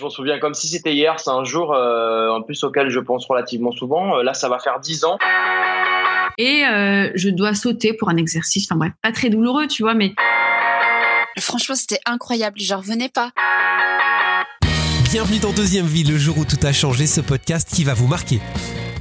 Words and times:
Je 0.00 0.04
m'en 0.06 0.10
souviens 0.10 0.38
comme 0.38 0.54
si 0.54 0.66
c'était 0.66 0.94
hier. 0.94 1.20
C'est 1.20 1.28
un 1.28 1.44
jour, 1.44 1.72
en 1.72 2.40
plus, 2.40 2.64
auquel 2.64 2.88
je 2.88 3.00
pense 3.00 3.26
relativement 3.26 3.70
souvent. 3.70 4.22
là, 4.22 4.32
ça 4.32 4.48
va 4.48 4.58
faire 4.58 4.80
dix 4.80 5.04
ans. 5.04 5.18
Et 6.38 6.62
je 7.14 7.28
dois 7.28 7.52
sauter 7.52 7.92
pour 7.92 8.08
un 8.08 8.16
exercice. 8.16 8.66
Enfin 8.66 8.78
bref, 8.78 8.92
pas 9.02 9.12
très 9.12 9.28
douloureux, 9.28 9.66
tu 9.66 9.82
vois, 9.82 9.92
mais. 9.92 10.14
Franchement, 11.38 11.74
c'était 11.74 12.00
incroyable. 12.06 12.58
Je 12.58 12.72
revenais 12.72 13.10
pas. 13.10 13.30
Bienvenue 15.04 15.38
dans 15.38 15.52
Deuxième 15.52 15.84
Vie, 15.84 16.04
le 16.04 16.16
jour 16.16 16.38
où 16.38 16.46
tout 16.46 16.56
a 16.62 16.72
changé, 16.72 17.06
ce 17.06 17.20
podcast 17.20 17.68
qui 17.70 17.84
va 17.84 17.92
vous 17.92 18.06
marquer. 18.06 18.40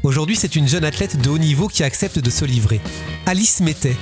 Aujourd'hui, 0.04 0.36
c'est 0.36 0.58
une 0.58 0.68
jeune 0.68 0.84
athlète 0.84 1.22
de 1.22 1.30
haut 1.30 1.38
niveau 1.38 1.70
qui 1.70 1.84
accepte 1.84 2.20
de 2.20 2.30
se 2.30 2.44
livrer. 2.44 2.82
Alice 3.26 3.62
Mettet. 3.62 3.96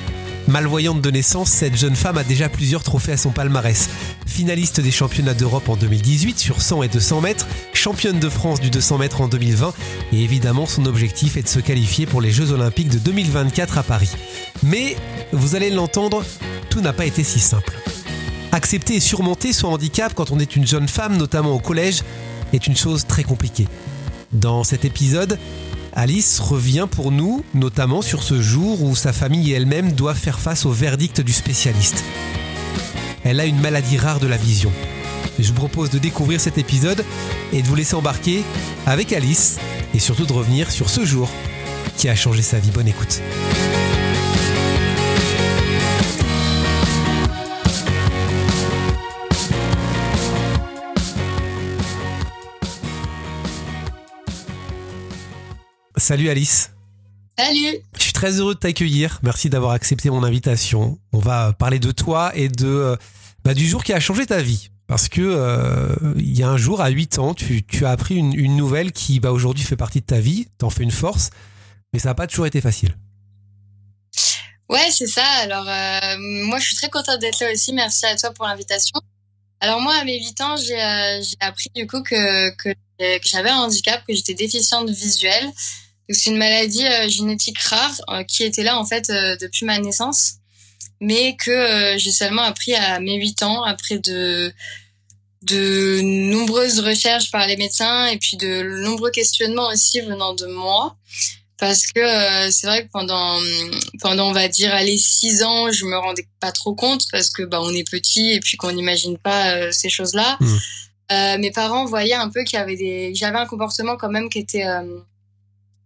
Malvoyante 0.47 1.01
de 1.01 1.11
naissance, 1.11 1.49
cette 1.49 1.75
jeune 1.75 1.95
femme 1.95 2.17
a 2.17 2.23
déjà 2.23 2.47
plusieurs 2.47 2.81
trophées 2.81 3.11
à 3.11 3.17
son 3.17 3.31
palmarès. 3.31 3.89
Finaliste 4.25 4.79
des 4.79 4.91
championnats 4.91 5.33
d'Europe 5.33 5.67
en 5.67 5.75
2018 5.75 6.39
sur 6.39 6.61
100 6.61 6.83
et 6.83 6.87
200 6.87 7.19
mètres, 7.19 7.47
championne 7.73 8.19
de 8.19 8.29
France 8.29 8.61
du 8.61 8.69
200 8.69 8.97
mètres 8.97 9.19
en 9.19 9.27
2020, 9.27 9.73
et 10.13 10.23
évidemment 10.23 10.65
son 10.65 10.85
objectif 10.85 11.35
est 11.35 11.41
de 11.41 11.49
se 11.49 11.59
qualifier 11.59 12.05
pour 12.05 12.21
les 12.21 12.31
Jeux 12.31 12.53
Olympiques 12.53 12.89
de 12.89 12.97
2024 12.97 13.77
à 13.77 13.83
Paris. 13.83 14.11
Mais, 14.63 14.95
vous 15.33 15.55
allez 15.55 15.69
l'entendre, 15.69 16.23
tout 16.69 16.79
n'a 16.79 16.93
pas 16.93 17.05
été 17.05 17.25
si 17.25 17.39
simple. 17.39 17.73
Accepter 18.53 18.95
et 18.95 18.99
surmonter 19.01 19.51
son 19.51 19.67
handicap 19.67 20.13
quand 20.15 20.31
on 20.31 20.39
est 20.39 20.55
une 20.55 20.65
jeune 20.65 20.87
femme, 20.87 21.17
notamment 21.17 21.51
au 21.51 21.59
collège, 21.59 22.03
est 22.53 22.67
une 22.67 22.77
chose 22.77 23.05
très 23.05 23.23
compliquée. 23.23 23.67
Dans 24.31 24.63
cet 24.63 24.85
épisode, 24.85 25.37
Alice 25.99 26.39
revient 26.39 26.85
pour 26.89 27.11
nous 27.11 27.43
notamment 27.55 28.03
sur 28.03 28.21
ce 28.21 28.39
jour 28.39 28.83
où 28.83 28.95
sa 28.95 29.13
famille 29.13 29.51
et 29.51 29.55
elle-même 29.55 29.93
doivent 29.93 30.15
faire 30.15 30.39
face 30.39 30.63
au 30.67 30.69
verdict 30.69 31.21
du 31.21 31.33
spécialiste. 31.33 32.03
Elle 33.23 33.39
a 33.39 33.45
une 33.45 33.59
maladie 33.59 33.97
rare 33.97 34.19
de 34.19 34.27
la 34.27 34.37
vision. 34.37 34.71
Je 35.39 35.47
vous 35.47 35.55
propose 35.55 35.89
de 35.89 35.97
découvrir 35.97 36.39
cet 36.39 36.59
épisode 36.59 37.03
et 37.51 37.63
de 37.63 37.67
vous 37.67 37.73
laisser 37.73 37.95
embarquer 37.95 38.43
avec 38.85 39.11
Alice 39.11 39.57
et 39.95 39.99
surtout 39.99 40.27
de 40.27 40.33
revenir 40.33 40.69
sur 40.69 40.87
ce 40.91 41.03
jour 41.03 41.31
qui 41.97 42.09
a 42.09 42.15
changé 42.15 42.43
sa 42.43 42.59
vie. 42.59 42.69
Bonne 42.69 42.87
écoute. 42.87 43.19
Salut 56.07 56.29
Alice. 56.29 56.71
Salut. 57.37 57.81
Je 57.97 58.01
suis 58.01 58.13
très 58.13 58.39
heureux 58.39 58.53
de 58.53 58.59
t'accueillir. 58.59 59.19
Merci 59.23 59.49
d'avoir 59.49 59.73
accepté 59.73 60.09
mon 60.09 60.23
invitation. 60.23 60.97
On 61.11 61.19
va 61.19 61.51
parler 61.51 61.79
de 61.79 61.91
toi 61.91 62.31
et 62.33 62.47
de 62.47 62.65
euh, 62.65 62.95
bah, 63.43 63.53
du 63.53 63.67
jour 63.67 63.83
qui 63.83 63.91
a 63.91 63.99
changé 63.99 64.25
ta 64.25 64.41
vie. 64.41 64.69
Parce 64.87 65.09
que 65.09 65.19
euh, 65.19 65.93
il 66.15 66.33
y 66.33 66.43
a 66.43 66.49
un 66.49 66.55
jour, 66.55 66.79
à 66.79 66.87
8 66.87 67.19
ans, 67.19 67.33
tu, 67.33 67.65
as 67.83 67.89
appris 67.89 68.15
une, 68.15 68.55
nouvelle 68.55 68.93
qui 68.93 69.19
bah, 69.19 69.33
aujourd'hui 69.33 69.65
fait 69.65 69.75
partie 69.75 69.99
de 69.99 70.05
ta 70.05 70.21
vie, 70.21 70.47
t'en 70.57 70.69
fais 70.69 70.83
une 70.83 70.91
force, 70.91 71.29
mais 71.91 71.99
ça 71.99 72.07
n'a 72.07 72.15
pas 72.15 72.27
toujours 72.27 72.45
été 72.45 72.61
facile. 72.61 72.95
Ouais, 74.69 74.87
c'est 74.89 75.07
ça. 75.07 75.25
Alors, 75.41 75.67
euh, 75.67 76.15
moi, 76.45 76.59
je 76.59 76.67
suis 76.67 76.77
très 76.77 76.87
contente 76.87 77.19
d'être 77.19 77.41
là 77.41 77.51
aussi. 77.51 77.73
Merci 77.73 78.05
à 78.05 78.15
toi 78.15 78.31
pour 78.31 78.45
l'invitation. 78.45 78.97
Alors, 79.59 79.81
moi, 79.81 79.93
à 79.95 80.05
mes 80.05 80.17
8 80.17 80.39
ans, 80.39 80.55
j'ai 80.55 80.79
appris 81.41 81.69
du 81.75 81.85
coup 81.85 82.01
que, 82.01 82.51
que, 82.51 82.69
que 82.97 83.27
j'avais 83.27 83.49
un 83.49 83.57
handicap, 83.57 84.05
que 84.07 84.13
j'étais 84.13 84.35
déficiente 84.35 84.89
visuelle 84.89 85.51
c'est 86.09 86.29
une 86.29 86.37
maladie 86.37 86.85
euh, 86.85 87.09
génétique 87.09 87.59
rare 87.59 87.93
euh, 88.09 88.23
qui 88.23 88.43
était 88.43 88.63
là 88.63 88.79
en 88.79 88.85
fait 88.85 89.09
euh, 89.09 89.35
depuis 89.41 89.65
ma 89.65 89.79
naissance, 89.79 90.35
mais 91.01 91.35
que 91.35 91.97
j'ai 91.97 92.11
seulement 92.11 92.43
appris 92.43 92.73
à 92.75 92.99
mes 92.99 93.15
8 93.15 93.43
ans 93.43 93.63
après 93.63 93.99
de 93.99 94.53
de 95.43 96.01
nombreuses 96.01 96.79
recherches 96.79 97.29
par 97.29 97.45
les 97.45 97.57
médecins 97.57 98.07
et 98.07 98.17
puis 98.17 98.37
de 98.37 98.81
nombreux 98.81 99.11
questionnements 99.11 99.67
aussi 99.69 100.01
venant 100.01 100.33
de 100.33 100.47
moi 100.47 100.97
parce 101.59 101.85
que 101.85 102.49
c'est 102.49 102.65
vrai 102.65 102.85
que 102.85 102.91
pendant 102.91 103.39
pendant 104.01 104.29
on 104.29 104.33
va 104.33 104.47
dire 104.47 104.73
allez 104.73 104.97
six 104.97 105.43
ans 105.43 105.71
je 105.71 105.85
me 105.85 105.95
rendais 105.95 106.27
pas 106.39 106.51
trop 106.51 106.73
compte 106.73 107.05
parce 107.11 107.29
que 107.29 107.43
bah 107.43 107.59
on 107.61 107.71
est 107.71 107.87
petit 107.87 108.31
et 108.31 108.39
puis 108.39 108.57
qu'on 108.57 108.71
n'imagine 108.71 109.17
pas 109.19 109.71
ces 109.71 109.89
choses 109.89 110.15
là 110.15 110.39
mmh. 110.41 111.39
mes 111.39 111.51
parents 111.51 111.85
voyaient 111.85 112.15
un 112.15 112.29
peu 112.29 112.43
qu'il 112.43 112.57
y 112.57 112.61
avait 112.61 112.75
des 112.75 113.13
j'avais 113.13 113.37
un 113.37 113.45
comportement 113.45 113.95
quand 113.95 114.09
même 114.09 114.29
qui 114.29 114.39
était 114.39 114.65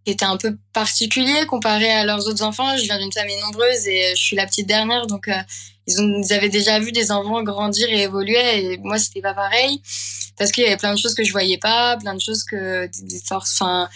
qui 0.06 0.12
était 0.12 0.26
un 0.26 0.38
peu 0.38 0.58
particulier 0.74 1.46
comparé 1.48 1.92
à 1.92 2.04
leurs 2.04 2.28
autres 2.28 2.44
enfants. 2.44 2.78
Je 2.78 2.84
viens 2.84 3.00
d'une 3.00 3.12
famille 3.12 3.40
nombreuse 3.42 3.88
et 3.88 4.16
je 4.16 4.22
suis 4.22 4.36
la 4.36 4.46
petite 4.46 4.68
dernière, 4.68 5.08
donc 5.08 5.28
euh, 5.28 5.34
ils, 5.88 6.00
ont, 6.02 6.22
ils 6.24 6.34
avaient 6.34 6.50
déjà 6.50 6.80
vu 6.80 6.92
des 6.92 7.12
enfants 7.12 7.44
grandir 7.44 7.88
et 7.90 8.02
évoluer. 8.02 8.74
Et 8.74 8.78
moi, 8.80 8.98
c'était 8.98 9.22
pas 9.22 9.34
pareil 9.34 9.82
parce 10.38 10.52
qu'il 10.52 10.64
y 10.64 10.68
avait 10.68 10.78
plein 10.78 10.94
de 10.94 11.00
choses 11.00 11.14
que 11.14 11.24
je 11.24 11.32
voyais 11.32 11.58
pas, 11.58 11.98
plein 11.98 12.16
de 12.16 12.22
choses 12.22 12.44
que 12.44 12.88
des 13.04 13.20
forces. 13.28 13.62
Enfin, 13.62 13.90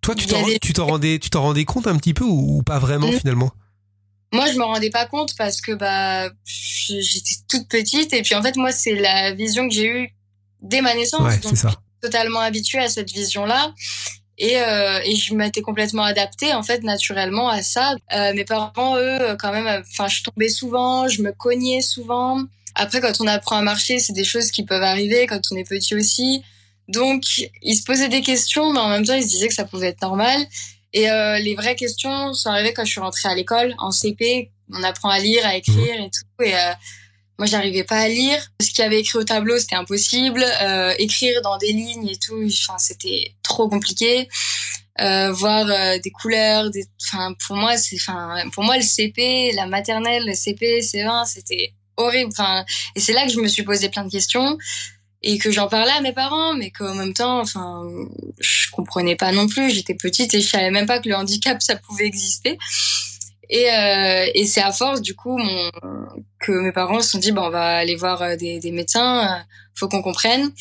toi, 0.00 0.14
tu 0.14 0.26
t'en 0.26 0.44
tu 0.60 0.72
t'en 0.72 0.86
rendais 0.86 1.18
tu 1.18 1.30
t'en 1.30 1.42
rendais 1.42 1.64
compte 1.64 1.86
un 1.86 1.96
petit 1.96 2.14
peu 2.14 2.24
ou, 2.24 2.62
pas 2.62 2.78
vraiment 2.78 3.08
mmh. 3.08 3.18
finalement? 3.18 3.50
Moi, 4.32 4.50
je 4.50 4.58
me 4.58 4.64
rendais 4.64 4.90
pas 4.90 5.06
compte 5.06 5.36
parce 5.36 5.60
que 5.60 5.72
bah 5.72 6.30
j'étais 6.44 7.34
toute 7.48 7.68
petite 7.68 8.12
et 8.12 8.22
puis 8.22 8.34
en 8.34 8.42
fait 8.42 8.56
moi 8.56 8.70
c'est 8.70 8.94
la 8.94 9.32
vision 9.32 9.68
que 9.68 9.74
j'ai 9.74 9.86
eue 9.86 10.10
dès 10.62 10.80
ma 10.80 10.94
naissance. 10.94 11.20
Ouais, 11.20 11.38
donc, 11.38 11.56
ça. 11.56 11.74
totalement 12.00 12.40
habituée 12.40 12.78
à 12.78 12.88
cette 12.88 13.10
vision-là. 13.10 13.74
Et, 14.42 14.56
euh, 14.56 15.00
et 15.04 15.16
je 15.16 15.34
m'étais 15.34 15.60
complètement 15.60 16.02
adaptée 16.02 16.54
en 16.54 16.62
fait 16.62 16.82
naturellement 16.82 17.50
à 17.50 17.62
ça. 17.62 17.94
Euh, 18.14 18.32
mes 18.32 18.46
parents, 18.46 18.96
eux, 18.96 19.36
quand 19.38 19.52
même, 19.52 19.82
enfin, 19.86 20.08
je 20.08 20.22
tombais 20.22 20.48
souvent, 20.48 21.08
je 21.08 21.20
me 21.20 21.30
cognais 21.30 21.82
souvent. 21.82 22.42
Après, 22.74 23.02
quand 23.02 23.12
on 23.20 23.26
apprend 23.26 23.56
à 23.56 23.62
marcher, 23.62 23.98
c'est 23.98 24.14
des 24.14 24.24
choses 24.24 24.50
qui 24.50 24.64
peuvent 24.64 24.82
arriver 24.82 25.26
quand 25.26 25.40
on 25.52 25.56
est 25.56 25.68
petit 25.68 25.94
aussi. 25.94 26.42
Donc, 26.88 27.22
ils 27.60 27.76
se 27.76 27.84
posaient 27.84 28.08
des 28.08 28.22
questions, 28.22 28.72
mais 28.72 28.80
en 28.80 28.88
même 28.88 29.04
temps, 29.04 29.14
ils 29.14 29.22
se 29.22 29.28
disaient 29.28 29.48
que 29.48 29.54
ça 29.54 29.66
pouvait 29.66 29.88
être 29.88 30.00
normal. 30.00 30.40
Et 30.94 31.10
euh, 31.10 31.38
les 31.38 31.54
vraies 31.54 31.76
questions 31.76 32.32
sont 32.32 32.48
arrivées 32.48 32.72
quand 32.72 32.86
je 32.86 32.92
suis 32.92 33.00
rentrée 33.00 33.28
à 33.28 33.34
l'école, 33.34 33.74
en 33.78 33.90
CP. 33.90 34.50
On 34.72 34.82
apprend 34.82 35.10
à 35.10 35.18
lire, 35.18 35.44
à 35.44 35.54
écrire 35.56 36.00
et 36.00 36.10
tout. 36.10 36.44
Et 36.44 36.54
euh, 36.54 36.72
moi, 37.40 37.46
j'arrivais 37.46 37.84
pas 37.84 37.96
à 37.96 38.08
lire. 38.08 38.38
Ce 38.60 38.68
qu'il 38.68 38.80
y 38.80 38.86
avait 38.86 39.00
écrit 39.00 39.16
au 39.16 39.24
tableau, 39.24 39.58
c'était 39.58 39.74
impossible. 39.74 40.44
Euh, 40.60 40.94
écrire 40.98 41.40
dans 41.40 41.56
des 41.56 41.72
lignes 41.72 42.06
et 42.06 42.18
tout, 42.18 42.38
enfin, 42.44 42.76
c'était 42.76 43.34
trop 43.42 43.66
compliqué. 43.66 44.28
Euh, 45.00 45.32
voir 45.32 45.66
euh, 45.66 45.98
des 46.04 46.10
couleurs, 46.10 46.68
des, 46.68 46.84
enfin, 47.02 47.32
pour 47.46 47.56
moi, 47.56 47.78
c'est, 47.78 47.96
enfin, 47.96 48.46
pour 48.52 48.62
moi, 48.62 48.76
le 48.76 48.82
CP, 48.82 49.52
la 49.54 49.64
maternelle, 49.64 50.26
le 50.26 50.34
CP, 50.34 50.80
C20, 50.80 51.24
c'était 51.24 51.72
horrible. 51.96 52.30
Enfin, 52.30 52.66
et 52.94 53.00
c'est 53.00 53.14
là 53.14 53.24
que 53.24 53.32
je 53.32 53.40
me 53.40 53.48
suis 53.48 53.62
posé 53.62 53.88
plein 53.88 54.04
de 54.04 54.10
questions 54.10 54.58
et 55.22 55.38
que 55.38 55.50
j'en 55.50 55.68
parlais 55.68 55.92
à 55.92 56.02
mes 56.02 56.12
parents, 56.12 56.52
mais 56.52 56.70
qu'en 56.70 56.94
même 56.94 57.14
temps, 57.14 57.40
enfin, 57.40 57.84
je 58.38 58.70
comprenais 58.70 59.16
pas 59.16 59.32
non 59.32 59.48
plus. 59.48 59.70
J'étais 59.70 59.94
petite 59.94 60.34
et 60.34 60.42
je 60.42 60.46
savais 60.46 60.70
même 60.70 60.86
pas 60.86 60.98
que 60.98 61.08
le 61.08 61.14
handicap 61.14 61.62
ça 61.62 61.76
pouvait 61.76 62.04
exister. 62.04 62.58
Et, 63.50 63.68
euh, 63.68 64.30
et 64.34 64.46
c'est 64.46 64.62
à 64.62 64.70
force, 64.70 65.02
du 65.02 65.16
coup, 65.16 65.36
mon, 65.36 65.70
que 66.38 66.52
mes 66.52 66.70
parents 66.70 67.00
se 67.02 67.10
sont 67.10 67.18
dit, 67.18 67.32
bon, 67.32 67.42
on 67.42 67.50
va 67.50 67.78
aller 67.78 67.96
voir 67.96 68.22
euh, 68.22 68.36
des, 68.36 68.60
des 68.60 68.70
médecins, 68.70 69.24
euh, 69.24 69.42
faut 69.74 69.88
qu'on 69.88 70.02
comprenne. 70.02 70.52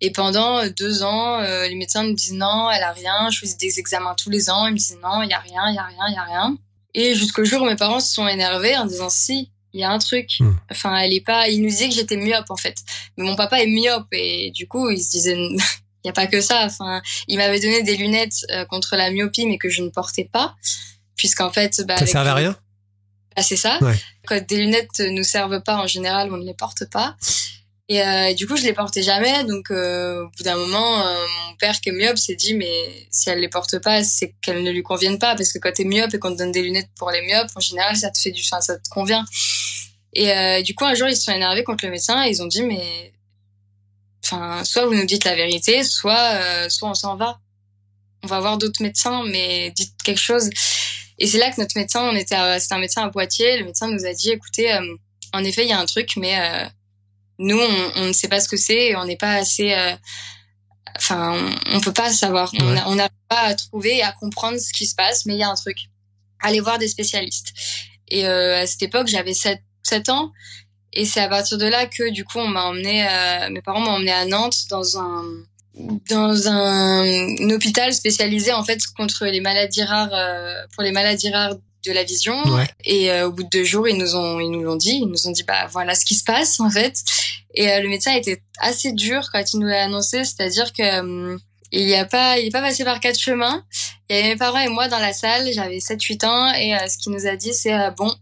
Et 0.00 0.10
pendant 0.10 0.66
deux 0.68 1.02
ans, 1.02 1.40
les 1.40 1.74
médecins 1.74 2.04
me 2.04 2.14
disent 2.14 2.32
non, 2.32 2.70
elle 2.70 2.82
a 2.82 2.92
rien. 2.92 3.28
Je 3.30 3.40
faisais 3.40 3.56
des 3.58 3.78
examens 3.78 4.14
tous 4.14 4.30
les 4.30 4.48
ans, 4.48 4.66
ils 4.66 4.72
me 4.72 4.78
disaient 4.78 4.98
non, 5.02 5.22
il 5.22 5.28
y 5.28 5.34
a 5.34 5.38
rien, 5.38 5.62
il 5.68 5.74
y 5.74 5.78
a 5.78 5.84
rien, 5.84 6.04
il 6.08 6.14
y 6.14 6.18
a 6.18 6.24
rien. 6.24 6.56
Et 6.94 7.14
jusqu'au 7.14 7.44
jour 7.44 7.62
où 7.62 7.66
mes 7.66 7.76
parents 7.76 8.00
se 8.00 8.14
sont 8.14 8.26
énervés 8.26 8.76
en 8.78 8.86
disant 8.86 9.10
si, 9.10 9.50
il 9.74 9.80
y 9.80 9.84
a 9.84 9.90
un 9.90 9.98
truc. 9.98 10.30
Hmm. 10.38 10.52
Enfin, 10.70 10.96
elle 10.96 11.12
est 11.12 11.24
pas. 11.24 11.48
Ils 11.48 11.60
nous 11.60 11.68
disaient 11.68 11.88
que 11.88 11.94
j'étais 11.94 12.16
myope 12.16 12.50
en 12.50 12.56
fait. 12.56 12.76
Mais 13.18 13.24
mon 13.24 13.36
papa 13.36 13.60
est 13.60 13.66
myope 13.66 14.08
et 14.12 14.52
du 14.52 14.66
coup, 14.68 14.88
il 14.88 15.02
se 15.02 15.10
disait 15.10 15.36
il 15.36 15.58
n'y 16.04 16.10
a 16.10 16.14
pas 16.14 16.28
que 16.28 16.40
ça. 16.40 16.64
Enfin, 16.64 17.02
il 17.28 17.36
m'avait 17.36 17.60
donné 17.60 17.82
des 17.82 17.96
lunettes 17.96 18.46
contre 18.70 18.96
la 18.96 19.10
myopie, 19.10 19.46
mais 19.46 19.58
que 19.58 19.68
je 19.68 19.82
ne 19.82 19.90
portais 19.90 20.30
pas 20.32 20.54
puisqu'en 21.20 21.52
fait, 21.52 21.82
bah, 21.86 21.98
ça 21.98 22.06
servait 22.06 22.30
à 22.30 22.34
rien. 22.34 22.56
Bah, 23.36 23.42
c'est 23.42 23.56
ça. 23.56 23.78
Quand 24.26 24.42
des 24.46 24.56
lunettes 24.56 25.00
nous 25.00 25.22
servent 25.22 25.62
pas 25.62 25.76
en 25.76 25.86
général, 25.86 26.32
on 26.32 26.38
ne 26.38 26.46
les 26.46 26.54
porte 26.54 26.86
pas. 26.90 27.14
Et, 27.90 28.00
euh, 28.00 28.32
du 28.32 28.46
coup, 28.46 28.56
je 28.56 28.62
les 28.62 28.72
portais 28.72 29.02
jamais. 29.02 29.44
Donc, 29.44 29.70
euh, 29.70 30.24
au 30.24 30.30
bout 30.30 30.42
d'un 30.44 30.56
moment, 30.56 31.06
euh, 31.06 31.26
mon 31.46 31.56
père 31.56 31.78
qui 31.82 31.90
est 31.90 31.92
myope 31.92 32.16
s'est 32.16 32.36
dit, 32.36 32.54
mais 32.54 33.06
si 33.10 33.28
elle 33.28 33.40
les 33.40 33.50
porte 33.50 33.80
pas, 33.80 34.02
c'est 34.02 34.34
qu'elles 34.40 34.62
ne 34.62 34.70
lui 34.70 34.82
conviennent 34.82 35.18
pas. 35.18 35.34
Parce 35.34 35.52
que 35.52 35.58
quand 35.58 35.72
tu 35.72 35.82
es 35.82 35.84
myope 35.84 36.14
et 36.14 36.18
qu'on 36.18 36.32
te 36.32 36.38
donne 36.38 36.52
des 36.52 36.62
lunettes 36.62 36.88
pour 36.96 37.10
les 37.10 37.20
myopes, 37.20 37.50
en 37.54 37.60
général, 37.60 37.94
ça 37.96 38.10
te 38.10 38.18
fait 38.18 38.30
du, 38.30 38.40
enfin, 38.40 38.62
ça 38.62 38.78
te 38.78 38.88
convient. 38.88 39.26
Et 40.14 40.62
du 40.64 40.74
coup, 40.74 40.86
un 40.86 40.94
jour, 40.94 41.06
ils 41.08 41.16
se 41.16 41.24
sont 41.24 41.32
énervés 41.32 41.64
contre 41.64 41.84
le 41.84 41.90
médecin 41.90 42.24
et 42.24 42.30
ils 42.30 42.42
ont 42.42 42.46
dit, 42.46 42.62
mais, 42.62 43.12
enfin, 44.24 44.64
soit 44.64 44.86
vous 44.86 44.94
nous 44.94 45.04
dites 45.04 45.24
la 45.24 45.36
vérité, 45.36 45.84
soit, 45.84 46.68
soit 46.70 46.88
on 46.88 46.94
s'en 46.94 47.16
va. 47.16 47.38
On 48.22 48.26
va 48.26 48.40
voir 48.40 48.58
d'autres 48.58 48.82
médecins, 48.82 49.22
mais 49.26 49.70
dites 49.70 49.94
quelque 50.02 50.20
chose. 50.20 50.50
Et 51.20 51.26
c'est 51.26 51.38
là 51.38 51.50
que 51.50 51.60
notre 51.60 51.76
médecin, 51.78 52.02
on 52.02 52.16
était, 52.16 52.36
c'était 52.58 52.74
un 52.74 52.78
médecin 52.78 53.04
à 53.04 53.10
Poitiers. 53.10 53.58
Le 53.58 53.66
médecin 53.66 53.88
nous 53.88 54.06
a 54.06 54.12
dit, 54.12 54.30
écoutez, 54.30 54.72
euh, 54.72 54.96
en 55.32 55.44
effet, 55.44 55.64
il 55.64 55.68
y 55.68 55.72
a 55.72 55.78
un 55.78 55.86
truc, 55.86 56.16
mais 56.16 56.40
euh, 56.40 56.66
nous, 57.38 57.58
on, 57.58 57.92
on, 57.96 58.06
ne 58.06 58.12
sait 58.12 58.28
pas 58.28 58.40
ce 58.40 58.48
que 58.48 58.56
c'est 58.56 58.88
et 58.88 58.96
on 58.96 59.04
n'est 59.04 59.16
pas 59.18 59.34
assez. 59.34 59.72
Euh, 59.74 59.94
enfin, 60.96 61.38
on, 61.66 61.76
on, 61.76 61.80
peut 61.80 61.92
pas 61.92 62.10
savoir. 62.10 62.50
On 62.58 62.94
n'arrive 62.94 63.10
pas 63.28 63.42
à 63.42 63.54
trouver 63.54 63.98
et 63.98 64.02
à 64.02 64.12
comprendre 64.12 64.58
ce 64.58 64.72
qui 64.72 64.86
se 64.86 64.94
passe, 64.94 65.26
mais 65.26 65.34
il 65.34 65.38
y 65.38 65.44
a 65.44 65.50
un 65.50 65.54
truc. 65.54 65.76
Allez 66.40 66.60
voir 66.60 66.78
des 66.78 66.88
spécialistes. 66.88 67.52
Et 68.08 68.24
à 68.26 68.66
cette 68.66 68.82
époque, 68.82 69.06
j'avais 69.06 69.34
7, 69.34 69.60
7 69.82 70.08
ans. 70.08 70.32
Et 70.92 71.04
c'est 71.04 71.20
à 71.20 71.28
partir 71.28 71.58
de 71.58 71.66
là 71.66 71.86
que 71.86 72.10
du 72.10 72.24
coup 72.24 72.38
on 72.38 72.48
m'a 72.48 72.64
emmené, 72.64 73.06
euh, 73.06 73.50
mes 73.50 73.62
parents 73.62 73.80
m'ont 73.80 73.92
emmené 73.92 74.10
à 74.10 74.24
Nantes 74.24 74.66
dans 74.70 74.98
un 74.98 75.24
dans 76.08 76.48
un, 76.48 77.50
hôpital 77.50 77.92
spécialisé 77.92 78.52
en 78.52 78.64
fait 78.64 78.80
contre 78.96 79.26
les 79.26 79.40
maladies 79.40 79.82
rares 79.82 80.12
euh, 80.12 80.62
pour 80.74 80.82
les 80.82 80.92
maladies 80.92 81.30
rares 81.30 81.56
de 81.84 81.92
la 81.92 82.04
vision. 82.04 82.36
Et 82.84 83.10
euh, 83.10 83.28
au 83.28 83.32
bout 83.32 83.42
de 83.42 83.48
deux 83.48 83.64
jours 83.64 83.88
ils 83.88 83.96
nous 83.96 84.16
ont 84.16 84.40
ils 84.40 84.50
nous 84.50 84.62
l'ont 84.62 84.76
dit. 84.76 85.00
Ils 85.02 85.06
nous 85.06 85.26
ont 85.26 85.32
dit 85.32 85.44
bah 85.44 85.66
voilà 85.70 85.94
ce 85.94 86.04
qui 86.04 86.14
se 86.14 86.24
passe 86.24 86.60
en 86.60 86.70
fait. 86.70 87.02
Et 87.54 87.66
le 87.80 87.88
médecin 87.88 88.12
était 88.12 88.42
assez 88.58 88.92
dur 88.92 89.28
quand 89.32 89.42
il 89.52 89.60
nous 89.60 89.66
l'a 89.66 89.84
annoncé. 89.84 90.24
C'est-à-dire 90.24 90.72
que 90.72 91.36
il 91.72 91.88
y 91.88 91.94
a 91.94 92.04
pas 92.04 92.38
il 92.38 92.46
est 92.46 92.50
pas 92.50 92.62
passé 92.62 92.84
par 92.84 93.00
quatre 93.00 93.18
chemins. 93.18 93.64
Il 94.08 94.16
y 94.16 94.18
avait 94.18 94.28
mes 94.28 94.36
parents 94.36 94.60
et 94.60 94.68
moi 94.68 94.88
dans 94.88 94.98
la 94.98 95.12
salle. 95.12 95.50
J'avais 95.52 95.80
7 95.80 96.02
8 96.02 96.24
ans. 96.24 96.52
Et 96.54 96.74
ce 96.88 96.98
qu'il 96.98 97.12
nous 97.12 97.26
a 97.26 97.36
dit 97.36 97.54
c'est 97.54 97.74
bon 97.96 98.12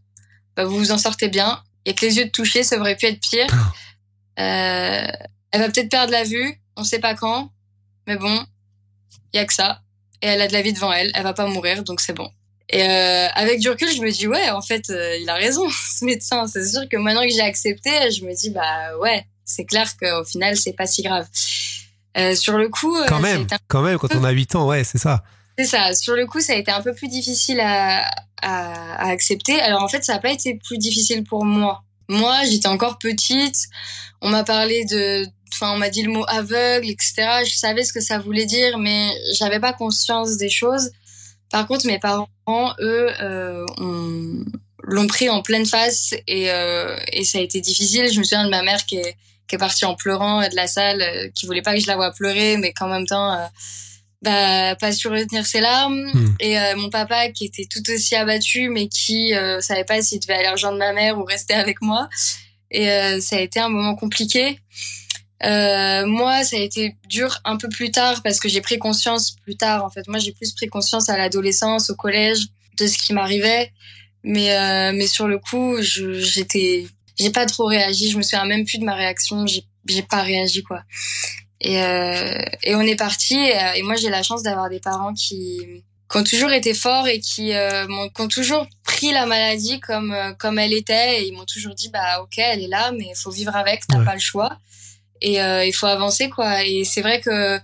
bah, 0.58 0.64
vous 0.64 0.76
vous 0.76 0.92
en 0.92 0.98
sortez 0.98 1.28
bien. 1.28 1.62
Et 1.84 1.94
que 1.94 2.04
les 2.04 2.18
yeux 2.18 2.24
de 2.26 2.30
toucher, 2.30 2.64
ça 2.64 2.78
aurait 2.78 2.96
pu 2.96 3.06
être 3.06 3.20
pire. 3.20 3.46
Euh, 4.40 5.06
elle 5.50 5.60
va 5.60 5.68
peut-être 5.68 5.88
perdre 5.88 6.12
la 6.12 6.22
vue, 6.22 6.60
on 6.78 6.84
sait 6.84 7.00
pas 7.00 7.14
quand, 7.14 7.50
mais 8.06 8.16
bon, 8.16 8.44
il 9.32 9.36
y 9.36 9.40
a 9.40 9.44
que 9.44 9.52
ça. 9.52 9.82
Et 10.22 10.26
elle 10.26 10.40
a 10.40 10.48
de 10.48 10.52
la 10.52 10.62
vie 10.62 10.72
devant 10.72 10.92
elle, 10.92 11.12
elle 11.14 11.22
va 11.22 11.34
pas 11.34 11.46
mourir, 11.46 11.84
donc 11.84 12.00
c'est 12.00 12.14
bon. 12.14 12.30
Et 12.70 12.82
euh, 12.82 13.28
avec 13.34 13.60
du 13.60 13.68
recul, 13.68 13.88
je 13.90 14.00
me 14.00 14.10
dis 14.10 14.26
ouais, 14.26 14.50
en 14.50 14.62
fait, 14.62 14.90
euh, 14.90 15.16
il 15.16 15.28
a 15.28 15.34
raison, 15.34 15.68
ce 15.98 16.04
médecin. 16.04 16.46
C'est 16.46 16.66
sûr 16.66 16.82
que 16.90 16.96
maintenant 16.96 17.22
que 17.22 17.30
j'ai 17.30 17.42
accepté, 17.42 17.90
je 18.10 18.24
me 18.24 18.34
dis 18.34 18.50
bah 18.50 18.96
ouais, 18.98 19.26
c'est 19.44 19.64
clair 19.64 19.88
qu'au 19.96 20.24
final, 20.24 20.56
c'est 20.56 20.72
pas 20.72 20.86
si 20.86 21.02
grave. 21.02 21.26
Euh, 22.16 22.34
sur 22.34 22.56
le 22.56 22.68
coup, 22.68 22.96
quand 23.06 23.20
même, 23.20 23.46
quand 23.68 23.82
même, 23.82 23.98
quand 23.98 24.14
on 24.14 24.24
a 24.24 24.30
8 24.30 24.56
ans, 24.56 24.66
ouais, 24.66 24.84
c'est 24.84 24.98
ça. 24.98 25.22
C'est 25.58 25.66
ça. 25.66 25.94
Sur 25.94 26.14
le 26.14 26.26
coup, 26.26 26.40
ça 26.40 26.52
a 26.52 26.56
été 26.56 26.70
un 26.70 26.80
peu 26.82 26.94
plus 26.94 27.08
difficile 27.08 27.60
à, 27.60 28.08
à, 28.42 29.06
à 29.06 29.08
accepter. 29.08 29.60
Alors 29.60 29.82
en 29.82 29.88
fait, 29.88 30.04
ça 30.04 30.14
n'a 30.14 30.18
pas 30.18 30.30
été 30.30 30.58
plus 30.64 30.78
difficile 30.78 31.24
pour 31.24 31.44
moi. 31.44 31.82
Moi, 32.08 32.44
j'étais 32.44 32.68
encore 32.68 32.98
petite. 32.98 33.68
On 34.20 34.30
m'a 34.30 34.44
parlé 34.44 34.84
de, 34.84 35.26
enfin, 35.52 35.72
on 35.72 35.78
m'a 35.78 35.90
dit 35.90 36.02
le 36.02 36.10
mot 36.10 36.24
aveugle, 36.28 36.88
etc. 36.88 37.44
Je 37.44 37.56
savais 37.56 37.84
ce 37.84 37.92
que 37.92 38.00
ça 38.00 38.18
voulait 38.18 38.46
dire, 38.46 38.78
mais 38.78 39.12
j'avais 39.34 39.60
pas 39.60 39.72
conscience 39.72 40.36
des 40.36 40.50
choses. 40.50 40.90
Par 41.50 41.66
contre, 41.66 41.86
mes 41.86 41.98
parents, 41.98 42.28
eux, 42.80 43.08
euh, 43.20 43.64
l'ont 44.88 45.06
pris 45.06 45.28
en 45.28 45.42
pleine 45.42 45.66
face 45.66 46.14
et, 46.26 46.50
euh, 46.50 46.98
et 47.12 47.24
ça 47.24 47.38
a 47.38 47.40
été 47.42 47.60
difficile. 47.60 48.10
Je 48.10 48.18
me 48.18 48.24
souviens 48.24 48.44
de 48.44 48.50
ma 48.50 48.62
mère 48.62 48.84
qui 48.86 48.96
est, 48.96 49.16
partie 49.58 49.86
en 49.86 49.94
pleurant 49.94 50.46
de 50.46 50.54
la 50.54 50.66
salle, 50.66 51.00
euh, 51.00 51.28
qui 51.34 51.46
voulait 51.46 51.62
pas 51.62 51.74
que 51.74 51.80
je 51.80 51.86
la 51.86 51.96
voie 51.96 52.10
pleurer, 52.10 52.58
mais 52.58 52.74
qu'en 52.74 52.88
même 52.88 53.06
temps, 53.06 53.32
euh, 53.32 53.46
bah, 54.22 54.74
pas 54.76 54.92
su 54.92 55.08
retenir 55.08 55.46
ses 55.46 55.60
larmes. 55.60 56.10
Hmm. 56.12 56.34
Et 56.40 56.58
euh, 56.58 56.76
mon 56.76 56.90
papa 56.90 57.30
qui 57.30 57.44
était 57.44 57.66
tout 57.66 57.82
aussi 57.92 58.14
abattu, 58.14 58.68
mais 58.68 58.88
qui 58.88 59.34
euh, 59.34 59.60
savait 59.60 59.84
pas 59.84 60.02
s'il 60.02 60.20
devait 60.20 60.34
aller 60.34 60.48
rejoindre 60.48 60.78
ma 60.78 60.92
mère 60.92 61.18
ou 61.18 61.24
rester 61.24 61.54
avec 61.54 61.80
moi. 61.82 62.08
Et 62.70 62.90
euh, 62.90 63.20
ça 63.20 63.36
a 63.36 63.40
été 63.40 63.60
un 63.60 63.68
moment 63.68 63.94
compliqué. 63.94 64.60
Euh, 65.44 66.04
moi, 66.06 66.42
ça 66.42 66.56
a 66.56 66.60
été 66.60 66.96
dur 67.08 67.38
un 67.44 67.56
peu 67.56 67.68
plus 67.68 67.92
tard 67.92 68.22
parce 68.22 68.40
que 68.40 68.48
j'ai 68.48 68.60
pris 68.60 68.78
conscience 68.78 69.36
plus 69.44 69.56
tard. 69.56 69.84
En 69.84 69.90
fait, 69.90 70.06
moi, 70.08 70.18
j'ai 70.18 70.32
plus 70.32 70.52
pris 70.52 70.66
conscience 70.66 71.08
à 71.08 71.16
l'adolescence, 71.16 71.90
au 71.90 71.94
collège, 71.94 72.48
de 72.76 72.86
ce 72.86 72.98
qui 72.98 73.12
m'arrivait. 73.12 73.72
Mais 74.24 74.92
mais 74.92 75.06
sur 75.06 75.28
le 75.28 75.38
coup, 75.38 75.76
j'étais, 75.80 76.86
j'ai 77.18 77.30
pas 77.30 77.46
trop 77.46 77.66
réagi. 77.66 78.10
Je 78.10 78.18
me 78.18 78.22
souviens 78.22 78.44
même 78.46 78.64
plus 78.64 78.78
de 78.78 78.84
ma 78.84 78.94
réaction. 78.94 79.46
J'ai 79.46 79.62
j'ai 79.86 80.02
pas 80.02 80.22
réagi 80.22 80.62
quoi. 80.62 80.82
Et, 81.60 81.82
euh, 81.82 82.42
et 82.62 82.74
on 82.74 82.80
est 82.82 82.96
parti. 82.96 83.36
Euh, 83.36 83.72
et, 83.74 83.82
moi, 83.82 83.96
j'ai 83.96 84.10
la 84.10 84.22
chance 84.22 84.42
d'avoir 84.42 84.68
des 84.68 84.80
parents 84.80 85.12
qui, 85.12 85.60
qui 86.10 86.16
ont 86.16 86.24
toujours 86.24 86.50
été 86.50 86.74
forts 86.74 87.08
et 87.08 87.20
qui, 87.20 87.52
euh, 87.52 87.86
m'ont, 87.88 88.08
qui 88.08 88.20
ont 88.20 88.28
toujours 88.28 88.66
pris 88.84 89.12
la 89.12 89.26
maladie 89.26 89.80
comme 89.80 90.12
euh, 90.12 90.32
comme 90.34 90.58
elle 90.58 90.72
était. 90.72 91.20
Et 91.20 91.28
ils 91.28 91.32
m'ont 91.32 91.46
toujours 91.46 91.74
dit, 91.74 91.90
bah 91.90 92.22
ok, 92.22 92.38
elle 92.38 92.62
est 92.62 92.68
là, 92.68 92.92
mais 92.92 93.08
il 93.10 93.16
faut 93.16 93.30
vivre 93.30 93.54
avec. 93.56 93.86
T'as 93.88 94.04
pas 94.04 94.14
le 94.14 94.20
choix. 94.20 94.58
Et 95.20 95.42
euh, 95.42 95.64
il 95.64 95.72
faut 95.72 95.86
avancer, 95.86 96.30
quoi. 96.30 96.64
Et 96.64 96.84
c'est 96.84 97.02
vrai 97.02 97.20
que 97.20 97.58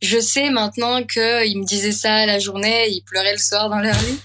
je 0.00 0.18
sais 0.20 0.50
maintenant 0.50 1.02
qu'ils 1.02 1.58
me 1.58 1.64
disaient 1.64 1.92
ça 1.92 2.26
la 2.26 2.38
journée, 2.38 2.88
ils 2.88 3.02
pleuraient 3.02 3.32
le 3.32 3.38
soir 3.38 3.68
dans 3.68 3.80
leur 3.80 4.00
lit. 4.02 4.20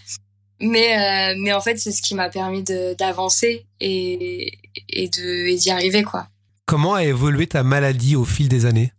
Mais 0.61 1.35
mais 1.37 1.53
en 1.53 1.61
fait, 1.61 1.77
c'est 1.77 1.93
ce 1.93 2.01
qui 2.01 2.15
m'a 2.15 2.29
permis 2.29 2.63
de, 2.63 2.93
d'avancer 2.93 3.65
et 3.79 4.59
et 4.89 5.07
de 5.07 5.47
et 5.47 5.55
d'y 5.55 5.71
arriver, 5.71 6.03
quoi. 6.03 6.27
Comment 6.65 6.93
a 6.93 7.03
évolué 7.03 7.47
ta 7.47 7.63
maladie 7.63 8.15
au 8.15 8.25
fil 8.25 8.49
des 8.49 8.67
années? 8.67 8.91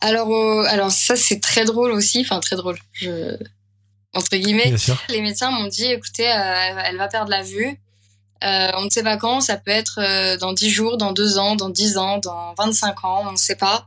Alors, 0.00 0.34
euh, 0.34 0.64
alors 0.68 0.90
ça 0.90 1.16
c'est 1.16 1.40
très 1.40 1.64
drôle 1.64 1.92
aussi, 1.92 2.20
enfin 2.20 2.40
très 2.40 2.56
drôle. 2.56 2.78
Je... 2.92 3.36
Entre 4.12 4.36
guillemets, 4.36 4.72
les 5.08 5.22
médecins 5.22 5.50
m'ont 5.50 5.66
dit, 5.66 5.86
écoutez, 5.86 6.30
euh, 6.30 6.82
elle 6.84 6.96
va 6.96 7.08
perdre 7.08 7.30
la 7.30 7.42
vue. 7.42 7.80
Euh, 8.44 8.70
on 8.76 8.84
ne 8.84 8.90
sait 8.90 9.02
pas 9.02 9.16
quand, 9.16 9.40
ça 9.40 9.56
peut 9.56 9.70
être 9.70 10.36
dans 10.38 10.52
10 10.52 10.70
jours, 10.70 10.96
dans 10.98 11.12
2 11.12 11.38
ans, 11.38 11.56
dans 11.56 11.70
10 11.70 11.96
ans, 11.96 12.18
dans 12.18 12.54
25 12.54 13.04
ans, 13.04 13.24
on 13.26 13.32
ne 13.32 13.36
sait 13.36 13.56
pas. 13.56 13.86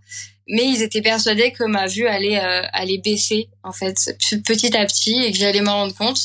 Mais 0.49 0.65
ils 0.65 0.81
étaient 0.81 1.01
persuadés 1.01 1.51
que 1.51 1.63
ma 1.63 1.87
vue 1.87 2.07
allait, 2.07 2.39
allait 2.73 2.97
baisser, 2.97 3.49
en 3.63 3.71
fait, 3.71 3.95
petit 4.45 4.75
à 4.75 4.85
petit, 4.85 5.21
et 5.21 5.31
que 5.31 5.37
j'allais 5.37 5.61
m'en 5.61 5.75
rendre 5.75 5.95
compte. 5.95 6.19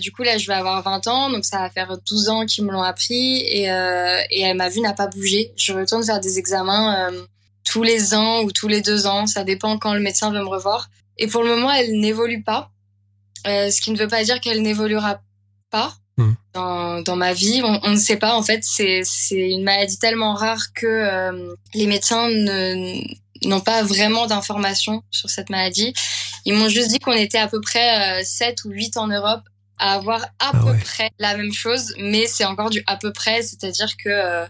du 0.00 0.12
coup, 0.12 0.22
là, 0.22 0.36
je 0.36 0.46
vais 0.46 0.54
avoir 0.54 0.82
20 0.82 1.06
ans, 1.06 1.30
donc 1.30 1.44
ça 1.44 1.58
va 1.60 1.70
faire 1.70 1.96
12 1.96 2.28
ans 2.28 2.44
qu'ils 2.44 2.64
me 2.64 2.72
l'ont 2.72 2.82
appris, 2.82 3.36
et, 3.38 3.70
et 4.30 4.52
ma 4.54 4.68
vue 4.68 4.80
n'a 4.80 4.92
pas 4.92 5.06
bougé. 5.06 5.52
Je 5.56 5.72
retourne 5.72 6.04
faire 6.04 6.20
des 6.20 6.38
examens 6.38 7.10
tous 7.66 7.82
les 7.82 8.14
ans 8.14 8.42
ou 8.42 8.52
tous 8.52 8.68
les 8.68 8.80
deux 8.80 9.06
ans. 9.06 9.26
Ça 9.26 9.44
dépend 9.44 9.78
quand 9.78 9.92
le 9.92 10.00
médecin 10.00 10.30
veut 10.30 10.40
me 10.40 10.48
revoir. 10.48 10.88
Et 11.18 11.26
pour 11.26 11.42
le 11.42 11.50
moment, 11.50 11.70
elle 11.70 11.98
n'évolue 11.98 12.42
pas. 12.42 12.70
Euh, 13.46 13.70
ce 13.70 13.80
qui 13.80 13.90
ne 13.90 13.98
veut 13.98 14.08
pas 14.08 14.24
dire 14.24 14.40
qu'elle 14.40 14.62
n'évoluera 14.62 15.20
pas 15.70 15.94
hmm. 16.16 16.32
dans, 16.54 17.02
dans 17.02 17.16
ma 17.16 17.32
vie. 17.32 17.60
On, 17.62 17.90
ne 17.90 17.96
sait 17.96 18.16
pas. 18.16 18.34
En 18.34 18.42
fait, 18.42 18.60
c'est 18.62 19.02
une 19.30 19.62
maladie 19.62 19.98
tellement 19.98 20.34
rare 20.34 20.72
que 20.74 20.86
euh, 20.86 21.54
les 21.74 21.86
médecins 21.86 22.28
n'ont 23.44 23.60
pas 23.60 23.82
vraiment 23.82 24.26
d'informations 24.26 25.02
sur 25.10 25.30
cette 25.30 25.50
maladie. 25.50 25.92
Ils 26.44 26.54
m'ont 26.54 26.68
juste 26.68 26.88
dit 26.90 26.98
qu'on 26.98 27.12
était 27.12 27.38
à 27.38 27.48
peu 27.48 27.60
près 27.60 28.20
euh, 28.20 28.24
7 28.24 28.64
ou 28.64 28.70
8 28.70 28.96
en 28.96 29.08
Europe 29.08 29.42
à 29.78 29.94
avoir 29.94 30.22
à 30.38 30.52
ah 30.52 30.52
peu 30.52 30.74
près 30.78 31.10
la 31.18 31.36
même 31.36 31.52
chose, 31.52 31.92
mais 31.98 32.26
c'est 32.26 32.44
encore 32.44 32.70
du 32.70 32.82
à 32.86 32.96
peu 32.96 33.12
près, 33.12 33.42
c'est-à-dire 33.42 33.96
que 34.02 34.08
euh, 34.08 34.46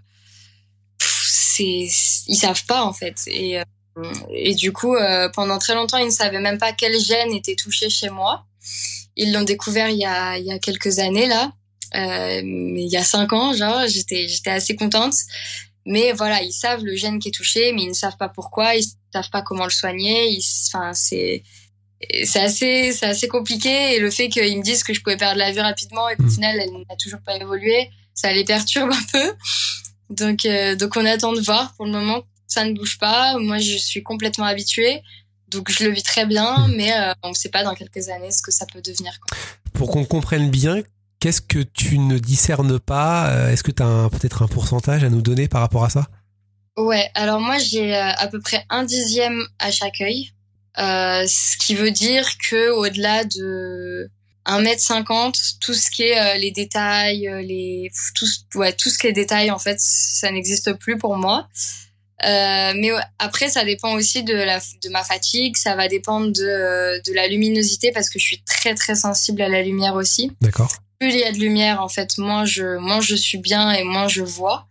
c'est 1.56 1.88
ils 2.26 2.37
savent 2.37 2.64
pas 2.67 2.85
en 2.85 2.93
fait. 2.93 3.23
Et 3.26 3.58
euh, 3.58 3.64
et 4.31 4.55
du 4.55 4.73
coup 4.73 4.94
euh, 4.94 5.29
pendant 5.31 5.58
très 5.58 5.75
longtemps 5.75 5.99
ils 5.99 6.06
ne 6.06 6.11
savaient 6.11 6.41
même 6.41 6.58
pas 6.58 6.73
quel 6.73 6.99
gène 7.00 7.32
était 7.32 7.56
touché 7.56 7.88
chez 7.88 8.11
moi. 8.11 8.44
Ils 9.17 9.32
l'ont 9.32 9.43
découvert 9.43 9.88
il 9.88 9.99
y 9.99 10.05
a 10.05 10.38
il 10.38 10.44
y 10.44 10.53
a 10.53 10.58
quelques 10.58 10.99
années 10.99 11.26
là. 11.26 11.53
Euh, 11.94 12.43
il 12.43 12.88
y 12.88 12.97
a 12.97 13.05
cinq 13.05 13.32
ans 13.32 13.53
genre 13.55 13.87
j'étais 13.87 14.29
j'étais 14.29 14.50
assez 14.50 14.76
contente. 14.76 15.14
Mais 15.87 16.12
voilà 16.12 16.43
ils 16.43 16.53
savent 16.53 16.85
le 16.85 16.97
gène 16.97 17.19
qui 17.19 17.29
est 17.29 17.32
touché 17.32 17.73
mais 17.73 17.82
ils 17.82 17.88
ne 17.88 17.94
savent 17.94 18.17
pas 18.17 18.29
pourquoi 18.29 18.75
ils 18.75 18.85
savent 19.12 19.30
pas 19.30 19.42
comment 19.42 19.64
le 19.64 19.71
soigner. 19.71 20.38
Enfin 20.69 20.92
c'est 20.92 21.42
c'est 22.25 22.40
assez 22.40 22.92
c'est 22.92 23.07
assez 23.07 23.28
compliqué. 23.28 23.95
Et 23.95 23.99
le 23.99 24.11
fait 24.11 24.28
qu'ils 24.28 24.59
me 24.59 24.62
disent 24.62 24.83
que 24.85 24.92
je 24.92 25.00
pouvais 25.00 25.16
perdre 25.16 25.38
la 25.38 25.52
vue 25.52 25.61
rapidement 25.61 26.09
et 26.09 26.16
qu'au 26.16 26.25
mmh. 26.25 26.30
final 26.30 26.61
elle 26.61 26.73
n'a 26.88 26.97
toujours 26.97 27.21
pas 27.25 27.37
évolué 27.37 27.90
ça 28.16 28.33
les 28.33 28.45
perturbe 28.45 28.90
un 28.90 29.04
peu 29.12 29.35
donc, 30.10 30.44
euh, 30.44 30.76
donc 30.76 30.96
on 30.96 31.04
attend 31.04 31.32
de 31.32 31.40
voir. 31.40 31.75
Pour 31.76 31.86
le 31.86 31.92
moment, 31.92 32.22
ça 32.46 32.64
ne 32.64 32.72
bouge 32.72 32.98
pas. 32.98 33.38
Moi, 33.38 33.58
je 33.58 33.76
suis 33.76 34.02
complètement 34.02 34.44
habituée. 34.44 35.02
Donc 35.48 35.70
je 35.70 35.84
le 35.84 35.90
vis 35.90 36.02
très 36.02 36.26
bien, 36.26 36.66
mais 36.76 36.92
euh, 36.92 37.12
on 37.22 37.30
ne 37.30 37.34
sait 37.34 37.50
pas 37.50 37.62
dans 37.62 37.75
quelques 37.75 38.08
années 38.08 38.32
ce 38.32 38.42
que 38.42 38.50
ça 38.50 38.66
peut 38.66 38.80
devenir. 38.82 39.12
Pour 39.72 39.90
qu'on 39.90 40.04
comprenne 40.04 40.50
bien, 40.50 40.82
qu'est-ce 41.20 41.40
que 41.40 41.60
tu 41.60 41.98
ne 41.98 42.18
discernes 42.18 42.80
pas? 42.80 43.30
Euh, 43.30 43.52
Est-ce 43.52 43.62
que 43.62 43.70
tu 43.70 43.82
as 43.82 44.08
peut-être 44.10 44.42
un 44.42 44.48
pourcentage 44.48 45.04
à 45.04 45.08
nous 45.08 45.22
donner 45.22 45.46
par 45.46 45.60
rapport 45.60 45.84
à 45.84 45.90
ça? 45.90 46.08
Ouais, 46.76 47.08
alors 47.14 47.40
moi 47.40 47.58
j'ai 47.58 47.96
à 47.96 48.26
peu 48.26 48.38
près 48.38 48.66
un 48.68 48.84
dixième 48.84 49.46
à 49.58 49.70
chaque 49.70 49.98
œil, 50.02 50.32
ce 50.76 51.56
qui 51.56 51.75
veut 51.75 51.90
dire 51.90 52.26
que 52.50 52.70
au-delà 52.72 53.25
de 53.25 54.10
1m50, 54.47 55.59
tout 55.61 55.75
ce 55.75 55.91
qui 55.91 56.05
est 56.05 56.19
euh, 56.19 56.38
les 56.38 56.50
détails, 56.50 57.29
euh, 57.29 57.43
les 57.43 57.91
tout, 58.15 58.26
ouais, 58.55 58.73
tout 58.73 58.91
ce 58.91 58.99
qui 58.99 59.07
est 59.07 59.12
détails 59.12 59.50
en 59.50 59.59
fait, 59.59 59.76
ça 59.81 60.31
n'existe 60.31 60.73
plus 60.75 60.97
pour 60.97 61.17
moi. 61.17 61.49
Euh, 62.25 62.73
mais 62.76 62.91
après, 63.19 63.49
ça 63.50 63.65
dépend 63.65 63.93
aussi 63.95 64.23
de 64.23 64.35
la 64.35 64.59
de 64.59 64.88
ma 64.88 65.05
fatigue, 65.05 65.57
ça 65.57 65.75
va 65.76 65.88
dépendre 65.88 66.33
de 66.33 66.43
euh, 66.43 67.00
de 67.07 67.12
la 67.12 67.26
luminosité 67.26 67.93
parce 67.93 68.09
que 68.09 68.19
je 68.19 68.25
suis 68.25 68.43
très 68.45 68.75
très 68.75 68.95
sensible 68.95 69.43
à 69.43 69.49
la 69.49 69.62
lumière 69.62 69.95
aussi. 69.95 70.31
D'accord. 70.41 70.73
Plus 70.99 71.11
il 71.12 71.19
y 71.19 71.25
a 71.25 71.33
de 71.33 71.38
lumière, 71.38 71.83
en 71.83 71.88
fait, 71.88 72.17
moins 72.17 72.47
je 72.47 72.79
moins 72.79 73.00
je 73.00 73.17
suis 73.17 73.38
bien 73.38 73.73
et 73.73 73.85
moins 73.85 74.09
je 74.09 74.23
vois. 74.23 74.67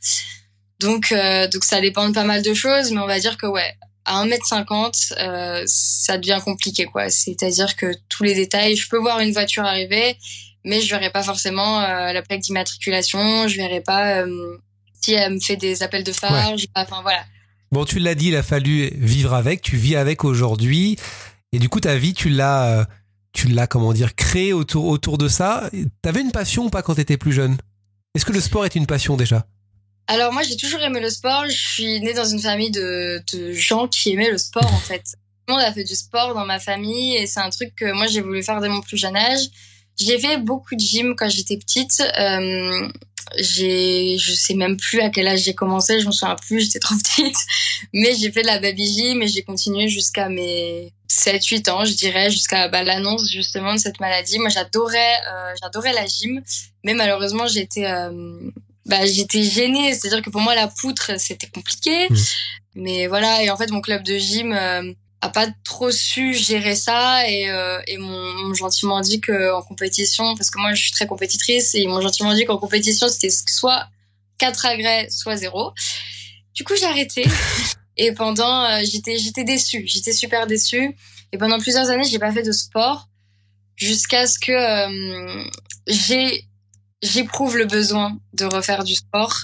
Donc 0.79 1.13
donc 1.51 1.63
ça 1.63 1.82
dépend 1.82 2.08
de 2.10 2.13
pas 2.13 2.24
mal 2.24 2.41
de 2.41 2.53
choses, 2.53 2.91
mais 2.91 3.00
on 3.00 3.08
va 3.08 3.20
dire 3.20 3.38
que 3.38 3.46
ouais, 3.46 3.75
à 4.05 4.25
1m50, 4.25 5.13
euh, 5.17 5.63
ça 5.65 6.17
devient 6.17 6.39
compliqué, 6.43 6.85
quoi. 6.85 7.09
C'est-à-dire 7.09 7.75
que 7.75 7.93
tous 8.09 8.24
les 8.24 8.35
détails, 8.35 8.75
je 8.75 8.88
peux 8.88 8.97
voir 8.97 9.19
une 9.19 9.33
voiture 9.33 9.63
arriver, 9.63 10.17
mais 10.63 10.81
je 10.81 10.89
verrai 10.89 11.12
pas 11.12 11.24
forcément 11.24 11.81
euh, 11.81 12.13
la 12.13 12.21
plaque 12.21 12.41
d'immatriculation, 12.41 13.47
je 13.47 13.57
verrai 13.57 13.81
pas 13.81 14.21
euh, 14.21 14.57
si 15.01 15.13
elle 15.13 15.33
me 15.33 15.39
fait 15.39 15.57
des 15.57 15.83
appels 15.83 16.03
de 16.03 16.12
phare, 16.12 16.53
enfin 16.75 17.01
voilà. 17.01 17.24
Bon, 17.71 17.83
tu 17.83 18.00
l'as 18.00 18.15
dit, 18.15 18.27
il 18.27 18.35
a 18.35 18.43
fallu 18.43 18.91
vivre 18.95 19.33
avec, 19.33 19.62
tu 19.62 19.75
vis 19.75 19.95
avec 19.95 20.24
aujourd'hui, 20.24 20.97
et 21.51 21.59
du 21.59 21.67
coup 21.67 21.79
ta 21.79 21.97
vie, 21.97 22.13
tu 22.13 22.29
l'as, 22.29 22.88
tu 23.33 23.47
l'as 23.47 23.67
comment 23.67 23.91
dire, 23.91 24.15
créé 24.15 24.53
autour 24.53 24.85
autour 24.85 25.17
de 25.17 25.27
ça. 25.27 25.69
T'avais 26.01 26.21
une 26.21 26.31
passion 26.31 26.65
ou 26.65 26.69
pas 26.69 26.83
quand 26.83 26.95
t'étais 26.95 27.17
plus 27.17 27.33
jeune? 27.33 27.57
Est-ce 28.13 28.24
que 28.24 28.31
le 28.31 28.39
sport 28.39 28.65
est 28.65 28.75
une 28.75 28.85
passion 28.85 29.17
déjà? 29.17 29.45
Alors 30.07 30.31
moi 30.31 30.43
j'ai 30.43 30.57
toujours 30.57 30.81
aimé 30.81 31.00
le 31.00 31.09
sport. 31.09 31.45
Je 31.47 31.55
suis 31.55 32.00
née 32.01 32.13
dans 32.13 32.25
une 32.25 32.39
famille 32.39 32.71
de, 32.71 33.24
de 33.33 33.53
gens 33.53 33.88
qui 33.88 34.12
aimaient 34.12 34.31
le 34.31 34.38
sport 34.38 34.71
en 34.71 34.79
fait. 34.79 35.03
Tout 35.03 35.53
le 35.53 35.53
monde 35.53 35.63
a 35.63 35.74
fait 35.74 35.83
du 35.83 35.95
sport 35.95 36.33
dans 36.33 36.45
ma 36.45 36.59
famille 36.59 37.15
et 37.15 37.27
c'est 37.27 37.39
un 37.39 37.50
truc 37.50 37.75
que 37.75 37.91
moi 37.93 38.07
j'ai 38.07 38.21
voulu 38.21 38.43
faire 38.43 38.62
dès 38.62 38.69
mon 38.69 38.81
plus 38.81 38.97
jeune 38.97 39.15
âge. 39.15 39.47
J'ai 39.97 40.19
fait 40.19 40.38
beaucoup 40.38 40.75
de 40.75 40.79
gym 40.79 41.15
quand 41.15 41.29
j'étais 41.29 41.57
petite. 41.57 42.03
Euh, 42.19 42.89
j'ai, 43.38 44.17
je 44.17 44.33
sais 44.33 44.53
même 44.53 44.77
plus 44.77 45.01
à 45.01 45.09
quel 45.09 45.27
âge 45.27 45.39
j'ai 45.43 45.55
commencé, 45.55 46.00
je 46.00 46.05
m'en 46.05 46.12
souviens 46.12 46.35
plus, 46.35 46.62
j'étais 46.62 46.79
trop 46.79 46.95
petite. 46.95 47.38
Mais 47.93 48.13
j'ai 48.15 48.31
fait 48.31 48.41
de 48.41 48.47
la 48.47 48.59
baby 48.59 48.85
gym 48.85 49.21
et 49.21 49.27
j'ai 49.27 49.43
continué 49.43 49.88
jusqu'à 49.88 50.29
mes 50.29 50.93
7-8 51.09 51.69
ans, 51.69 51.85
je 51.85 51.93
dirais, 51.93 52.29
jusqu'à 52.29 52.67
bah, 52.67 52.83
l'annonce 52.83 53.29
justement 53.29 53.74
de 53.74 53.79
cette 53.79 54.00
maladie. 54.00 54.39
Moi, 54.39 54.50
j'adorais, 54.50 55.15
euh, 55.27 55.53
j'adorais 55.62 55.93
la 55.93 56.05
gym, 56.05 56.41
mais 56.83 56.93
malheureusement, 56.93 57.47
j'étais, 57.47 57.85
euh, 57.85 58.51
bah, 58.85 59.05
j'étais 59.05 59.43
gênée. 59.43 59.93
C'est-à-dire 59.93 60.21
que 60.21 60.29
pour 60.29 60.41
moi, 60.41 60.55
la 60.55 60.67
poutre, 60.67 61.11
c'était 61.19 61.47
compliqué. 61.47 62.07
Mmh. 62.09 62.15
Mais 62.75 63.07
voilà, 63.07 63.43
et 63.43 63.49
en 63.49 63.57
fait, 63.57 63.71
mon 63.71 63.81
club 63.81 64.03
de 64.03 64.17
gym 64.17 64.51
euh, 64.51 64.93
a 65.21 65.29
pas 65.29 65.47
trop 65.63 65.91
su 65.91 66.33
gérer 66.33 66.75
ça 66.75 67.27
et, 67.29 67.49
euh, 67.49 67.79
et 67.87 67.97
m'ont 67.97 68.53
gentiment 68.53 69.01
dit 69.01 69.21
qu'en 69.21 69.61
compétition, 69.61 70.35
parce 70.35 70.51
que 70.51 70.59
moi, 70.59 70.73
je 70.73 70.81
suis 70.81 70.91
très 70.91 71.07
compétitrice, 71.07 71.73
et 71.75 71.81
ils 71.81 71.87
m'ont 71.87 72.01
gentiment 72.01 72.33
dit 72.33 72.45
qu'en 72.45 72.57
compétition, 72.57 73.07
c'était 73.07 73.29
soit 73.29 73.87
4 74.37 74.65
agrès, 74.65 75.09
soit 75.09 75.37
0. 75.37 75.73
Du 76.53 76.63
coup, 76.63 76.75
j'ai 76.75 76.85
arrêté. 76.85 77.25
Et 77.97 78.11
pendant, 78.11 78.65
euh, 78.65 78.81
j'étais, 78.83 79.17
j'étais 79.17 79.43
déçue, 79.43 79.83
j'étais 79.87 80.13
super 80.13 80.47
déçue. 80.47 80.95
Et 81.31 81.37
pendant 81.37 81.59
plusieurs 81.59 81.89
années, 81.89 82.03
j'ai 82.03 82.19
pas 82.19 82.31
fait 82.31 82.43
de 82.43 82.51
sport 82.51 83.07
jusqu'à 83.75 84.27
ce 84.27 84.37
que 84.39 84.51
euh, 84.51 85.49
j'ai, 85.87 86.45
j'éprouve 87.01 87.57
le 87.57 87.65
besoin 87.65 88.17
de 88.33 88.45
refaire 88.45 88.83
du 88.83 88.95
sport 88.95 89.35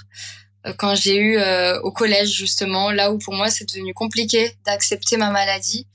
euh, 0.66 0.74
quand 0.78 0.96
j'ai 0.96 1.18
eu 1.18 1.40
au 1.84 1.92
collège 1.92 2.32
justement, 2.32 2.92
là 2.92 3.12
où 3.12 3.18
pour 3.18 3.34
moi 3.34 3.50
c'est 3.50 3.68
devenu 3.68 3.94
compliqué 3.94 4.56
d'accepter 4.66 5.18
ma 5.18 5.32
maladie. 5.32 5.88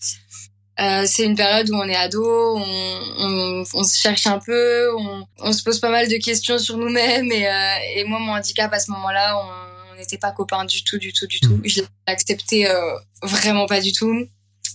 Euh, 0.78 1.04
c'est 1.06 1.24
une 1.24 1.36
période 1.36 1.70
où 1.70 1.74
on 1.74 1.88
est 1.88 1.96
ado, 1.96 2.22
on, 2.22 3.00
on, 3.18 3.64
on 3.72 3.82
se 3.82 3.98
cherche 3.98 4.26
un 4.26 4.38
peu, 4.38 4.94
on, 4.98 5.26
on, 5.38 5.52
se 5.54 5.62
pose 5.62 5.80
pas 5.80 5.88
mal 5.88 6.06
de 6.06 6.16
questions 6.16 6.58
sur 6.58 6.76
nous-mêmes 6.76 7.32
et, 7.32 7.48
et 7.94 8.04
moi 8.04 8.18
mon 8.18 8.32
handicap 8.32 8.70
à 8.74 8.78
ce 8.78 8.90
moment-là, 8.90 9.38
on, 9.38 9.66
n'était 9.96 10.18
pas 10.18 10.32
copains 10.32 10.64
du 10.64 10.84
tout, 10.84 10.98
du 10.98 11.12
tout, 11.12 11.26
du 11.26 11.40
tout. 11.40 11.60
Je 11.64 11.80
l'ai 11.80 11.86
accepté 12.06 12.68
euh, 12.68 12.98
vraiment 13.22 13.66
pas 13.66 13.80
du 13.80 13.92
tout. 13.92 14.26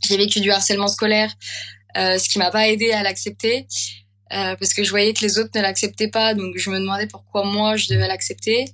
J'ai 0.04 0.18
vécu 0.18 0.40
du 0.40 0.52
harcèlement 0.52 0.88
scolaire, 0.88 1.32
euh, 1.98 2.18
ce 2.18 2.28
qui 2.28 2.40
m'a 2.40 2.52
pas 2.52 2.68
aidé 2.68 2.92
à 2.92 3.04
l'accepter. 3.04 3.68
Euh, 4.34 4.56
parce 4.56 4.74
que 4.74 4.84
je 4.84 4.90
voyais 4.92 5.14
que 5.14 5.22
les 5.22 5.40
autres 5.40 5.52
ne 5.56 5.62
l'acceptaient 5.62 6.08
pas, 6.08 6.34
donc 6.34 6.56
je 6.56 6.70
me 6.70 6.80
demandais 6.80 7.08
pourquoi 7.08 7.44
moi 7.44 7.76
je 7.76 7.90
devais 7.90 8.08
l'accepter. 8.08 8.66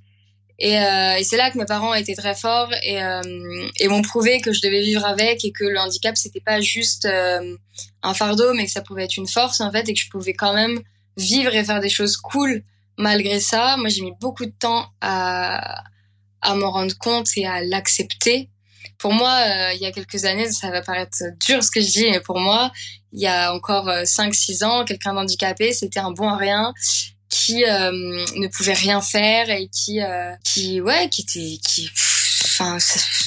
Et, 0.59 0.77
euh, 0.77 1.19
c'est 1.23 1.37
là 1.37 1.51
que 1.51 1.57
mes 1.57 1.65
parents 1.65 1.93
étaient 1.93 2.15
très 2.15 2.35
forts 2.35 2.71
et, 2.83 3.01
euh, 3.01 3.21
et 3.79 3.87
m'ont 3.87 4.01
prouvé 4.01 4.39
que 4.41 4.53
je 4.53 4.61
devais 4.61 4.81
vivre 4.81 5.05
avec 5.05 5.43
et 5.45 5.51
que 5.51 5.63
le 5.63 5.79
handicap 5.79 6.15
c'était 6.15 6.41
pas 6.41 6.61
juste 6.61 7.07
un 7.07 8.13
fardeau, 8.13 8.53
mais 8.53 8.65
que 8.65 8.71
ça 8.71 8.81
pouvait 8.81 9.05
être 9.05 9.17
une 9.17 9.27
force 9.27 9.61
en 9.61 9.71
fait 9.71 9.87
et 9.89 9.93
que 9.93 9.99
je 9.99 10.09
pouvais 10.09 10.33
quand 10.33 10.53
même 10.53 10.79
vivre 11.15 11.53
et 11.53 11.63
faire 11.63 11.79
des 11.79 11.89
choses 11.89 12.17
cool 12.17 12.63
malgré 12.97 13.39
ça. 13.39 13.77
Moi 13.77 13.89
j'ai 13.89 14.01
mis 14.01 14.13
beaucoup 14.19 14.45
de 14.45 14.53
temps 14.57 14.87
à 15.01 15.83
à 16.41 16.53
m'en 16.53 16.71
rendre 16.71 16.95
compte 16.99 17.29
et 17.35 17.47
à 17.47 17.63
l'accepter. 17.63 18.49
Pour 18.99 19.11
moi, 19.11 19.43
il 19.73 19.81
y 19.81 19.85
a 19.85 19.91
quelques 19.91 20.25
années, 20.25 20.51
ça 20.51 20.69
va 20.71 20.81
paraître 20.81 21.17
dur 21.45 21.63
ce 21.63 21.71
que 21.71 21.81
je 21.81 21.87
dis, 21.87 22.09
mais 22.09 22.19
pour 22.19 22.39
moi, 22.39 22.71
il 23.17 23.23
y 23.23 23.27
a 23.27 23.53
encore 23.53 23.87
5-6 23.87 24.63
euh, 24.63 24.67
ans, 24.67 24.85
quelqu'un 24.85 25.13
d'handicapé, 25.13 25.73
c'était 25.73 25.99
un 25.99 26.11
bon 26.11 26.29
à 26.29 26.37
rien 26.37 26.73
qui 27.29 27.65
euh, 27.65 27.91
ne 27.91 28.47
pouvait 28.47 28.73
rien 28.73 29.01
faire 29.01 29.49
et 29.49 29.67
qui, 29.67 29.99
qui 30.45 30.79
ouais, 30.79 31.09
qui 31.09 31.23
était, 31.23 31.57
qui, 31.61 31.89
enfin, 32.45 32.77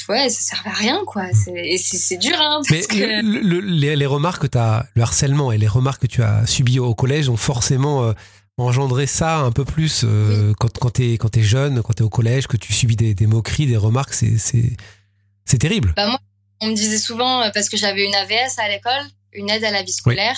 ouais, 0.09 0.31
ça 0.31 0.57
servait 0.57 0.71
à 0.71 0.75
rien, 0.75 1.01
quoi. 1.07 1.25
Et 1.55 1.77
c'est 1.77 2.17
dur, 2.17 2.37
hein. 2.41 2.63
Mais 2.71 2.83
les, 2.91 3.97
les, 3.97 4.07
remarques 4.07 4.43
que 4.43 4.47
tu 4.47 4.57
as, 4.57 4.87
le 4.95 5.03
harcèlement 5.03 5.53
et 5.53 5.59
les 5.59 5.69
remarques 5.69 6.01
que 6.01 6.07
tu 6.07 6.23
as 6.23 6.47
subies 6.47 6.79
au 6.79 6.95
collège 6.95 7.29
ont 7.29 7.37
forcément 7.37 8.15
engendrer 8.61 9.07
ça 9.07 9.39
un 9.39 9.53
peu 9.53 9.65
plus 9.65 10.03
euh, 10.05 10.53
quand, 10.59 10.79
quand 10.79 10.91
tu 10.91 11.13
es, 11.13 11.19
quand 11.19 11.37
es 11.37 11.43
jeune, 11.43 11.83
quand 11.83 11.95
tu 11.95 12.03
es 12.03 12.07
au 12.07 12.11
collège, 12.11 12.47
que 12.47 12.57
tu 12.57 12.73
subis 12.73 12.97
des, 12.97 13.15
des 13.15 13.27
moqueries, 13.27 13.67
des 13.67 13.77
remarques, 13.77 14.15
c'est 14.15 15.59
terrible. 15.59 15.93
Bah 15.97 16.07
moi, 16.09 16.19
on 16.61 16.69
me 16.69 16.75
disait 16.75 16.99
souvent, 16.99 17.43
euh, 17.43 17.51
parce 17.53 17.69
que 17.69 17.77
j'avais 17.77 18.05
une 18.05 18.15
AVS 18.15 18.59
à 18.59 18.69
l'école, 18.69 19.05
une 19.33 19.51
aide 19.51 19.65
à 19.65 19.71
la 19.71 19.83
vie 19.83 19.93
scolaire, 19.93 20.37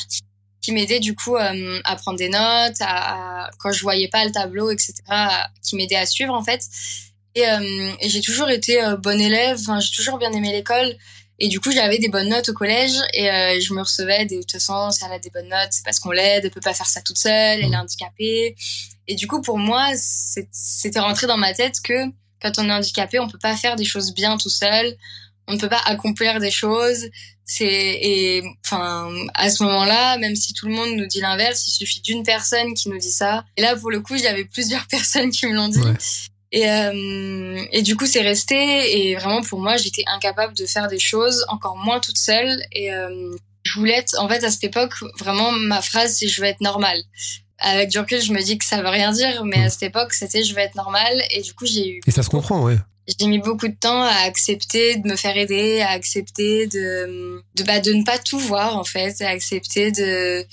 qui 0.61 0.73
m'aidait 0.73 1.01
du 1.01 1.15
coup 1.15 1.37
euh, 1.37 1.81
à 1.85 1.97
prendre 1.97 2.19
des 2.19 2.29
notes, 2.29 2.77
à, 2.81 3.51
quand 3.59 3.73
je 3.73 3.83
voyais 3.83 4.09
pas 4.09 4.25
le 4.25 4.33
tableau, 4.33 4.71
etc., 4.71 4.95
qui 5.63 5.77
m'aidait 5.77 5.97
à 5.97 6.07
suivre 6.07 6.35
en 6.35 6.43
fait. 6.43 6.63
Et, 7.35 7.45
et 8.01 8.09
j'ai 8.11 8.21
toujours 8.21 8.51
été 8.51 8.79
bonne 8.99 9.21
élève, 9.21 9.59
j'ai 9.81 9.97
toujours 9.97 10.19
bien 10.19 10.33
aimé 10.33 10.53
l'école. 10.53 10.97
Et 11.39 11.49
du 11.49 11.59
coup, 11.59 11.73
j'avais 11.73 11.99
des 11.99 12.09
bonnes 12.09 12.29
notes 12.29 12.51
au 12.51 12.53
collège 12.53 12.93
et 13.13 13.29
euh, 13.29 13.59
je 13.61 13.75
me 13.75 13.81
recevais 13.81 14.27
des, 14.27 14.37
de 14.37 14.41
toute 14.43 14.53
façon, 14.53 14.93
si 14.93 15.05
elle 15.05 15.11
a 15.11 15.19
des 15.19 15.31
bonnes 15.31 15.49
notes, 15.49 15.71
c'est 15.73 15.85
parce 15.85 15.99
qu'on 15.99 16.13
l'aide, 16.13 16.45
elle 16.45 16.53
peut 16.53 16.61
pas 16.61 16.73
faire 16.73 16.87
ça 16.87 17.03
toute 17.03 17.19
seule, 17.19 17.61
elle 17.61 17.73
est 17.73 17.77
handicapée. 17.77 18.55
Et 19.09 19.17
du 19.17 19.27
coup, 19.27 19.43
pour 19.43 19.59
moi, 19.59 19.89
c'était 19.97 21.01
rentré 21.01 21.27
dans 21.27 21.37
ma 21.37 21.53
tête 21.53 21.81
que 21.83 22.07
quand 22.41 22.53
on 22.59 22.69
est 22.69 22.73
handicapé, 22.73 23.19
on 23.19 23.29
peut 23.29 23.39
pas 23.39 23.57
faire 23.57 23.75
des 23.75 23.85
choses 23.85 24.15
bien 24.15 24.37
tout 24.37 24.51
seul, 24.51 24.97
on 25.53 25.57
ne 25.57 25.61
peut 25.61 25.69
pas 25.69 25.83
accomplir 25.85 26.41
des 26.41 26.51
choses. 26.51 27.09
C'est 27.45 27.67
et 27.67 28.43
enfin 28.65 29.13
à 29.35 29.51
ce 29.51 29.63
moment-là, 29.65 30.17
même 30.19 30.35
si 30.35 30.55
tout 30.55 30.67
le 30.67 30.75
monde 30.75 30.97
nous 30.97 31.07
dit 31.07 31.21
l'inverse, 31.21 31.67
il 31.67 31.71
suffit 31.71 32.01
d'une 32.01 32.23
personne 32.23 32.73
qui 32.75 32.89
nous 32.89 32.99
dit 32.99 33.13
ça. 33.13 33.45
Et 33.57 33.63
là, 33.63 33.77
pour 33.77 33.91
le 33.91 34.01
coup, 34.01 34.17
j'avais 34.17 34.45
plusieurs 34.45 34.87
personnes 34.91 35.31
qui 35.31 35.47
me 35.47 35.55
l'ont 35.55 35.69
dit. 35.69 35.81
Et, 36.53 36.71
euh, 36.71 37.65
et 37.73 37.83
du 37.83 37.97
coup, 37.97 38.07
c'est 38.07 38.21
resté. 38.21 38.57
Et 38.57 39.17
vraiment, 39.17 39.43
pour 39.43 39.61
moi, 39.61 39.77
j'étais 39.77 40.05
incapable 40.07 40.55
de 40.55 40.67
faire 40.67 40.89
des 40.89 40.99
choses, 40.99 41.45
encore 41.49 41.77
moins 41.77 42.01
toute 42.01 42.19
seule. 42.19 42.63
Et 42.73 42.93
euh, 42.93 43.35
je 43.65 43.79
voulais 43.79 43.95
être, 43.95 44.19
en 44.19 44.29
fait, 44.29 44.45
à 44.45 44.51
cette 44.51 44.65
époque, 44.65 44.93
vraiment, 45.19 45.51
ma 45.53 45.81
phrase, 45.81 46.17
c'est 46.19 46.29
je 46.29 46.41
veux 46.41 46.47
être 46.47 46.61
normale. 46.61 47.03
Avec 47.59 47.91
du 47.91 47.99
recul, 47.99 48.21
je 48.21 48.33
me 48.33 48.43
dis 48.43 48.59
que 48.59 48.65
ça 48.65 48.83
veut 48.83 48.89
rien 48.89 49.13
dire, 49.13 49.45
mais 49.45 49.65
à 49.65 49.71
cette 49.71 49.85
époque, 49.85 50.13
c'était 50.13 50.43
je 50.43 50.53
veux 50.53 50.61
être 50.61 50.75
normale. 50.75 51.23
Et 51.31 51.43
du 51.43 51.55
coup, 51.55 51.65
j'ai 51.65 51.89
eu. 51.89 52.01
Et 52.07 52.11
ça 52.11 52.23
se 52.23 52.29
comprend, 52.29 52.63
ouais. 52.65 52.77
J'ai 53.07 53.27
mis 53.27 53.41
beaucoup 53.41 53.67
de 53.67 53.75
temps 53.75 54.03
à 54.03 54.27
accepter 54.27 54.97
de 54.97 55.09
me 55.09 55.17
faire 55.17 55.37
aider, 55.37 55.81
à 55.81 55.91
accepter 55.91 56.67
de 56.69 57.43
de 57.57 57.63
bah, 57.65 57.81
de 57.81 57.93
ne 57.93 58.05
pas 58.05 58.19
tout 58.19 58.39
voir 58.39 58.77
en 58.77 58.85
fait, 58.85 59.21
à 59.23 59.29
accepter 59.29 59.91
de 59.91 60.47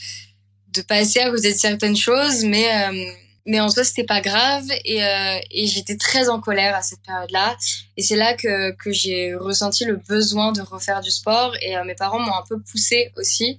de 0.73 0.81
passer 0.81 1.19
à 1.19 1.29
côté 1.29 1.53
de 1.53 1.57
certaines 1.57 1.95
choses, 1.95 2.43
mais 2.43 2.67
euh, 2.87 3.11
mais 3.45 3.59
en 3.59 3.69
soi 3.69 3.83
c'était 3.83 4.03
pas 4.03 4.21
grave 4.21 4.65
et, 4.85 5.03
euh, 5.03 5.39
et 5.51 5.65
j'étais 5.65 5.97
très 5.97 6.29
en 6.29 6.39
colère 6.39 6.75
à 6.75 6.81
cette 6.81 7.01
période-là. 7.01 7.55
Et 7.97 8.03
c'est 8.03 8.15
là 8.15 8.33
que, 8.35 8.71
que 8.75 8.91
j'ai 8.91 9.33
ressenti 9.35 9.85
le 9.85 9.95
besoin 9.95 10.51
de 10.51 10.61
refaire 10.61 11.01
du 11.01 11.09
sport 11.11 11.53
et 11.61 11.75
euh, 11.75 11.83
mes 11.83 11.95
parents 11.95 12.19
m'ont 12.19 12.35
un 12.35 12.43
peu 12.47 12.59
poussée 12.59 13.11
aussi. 13.17 13.57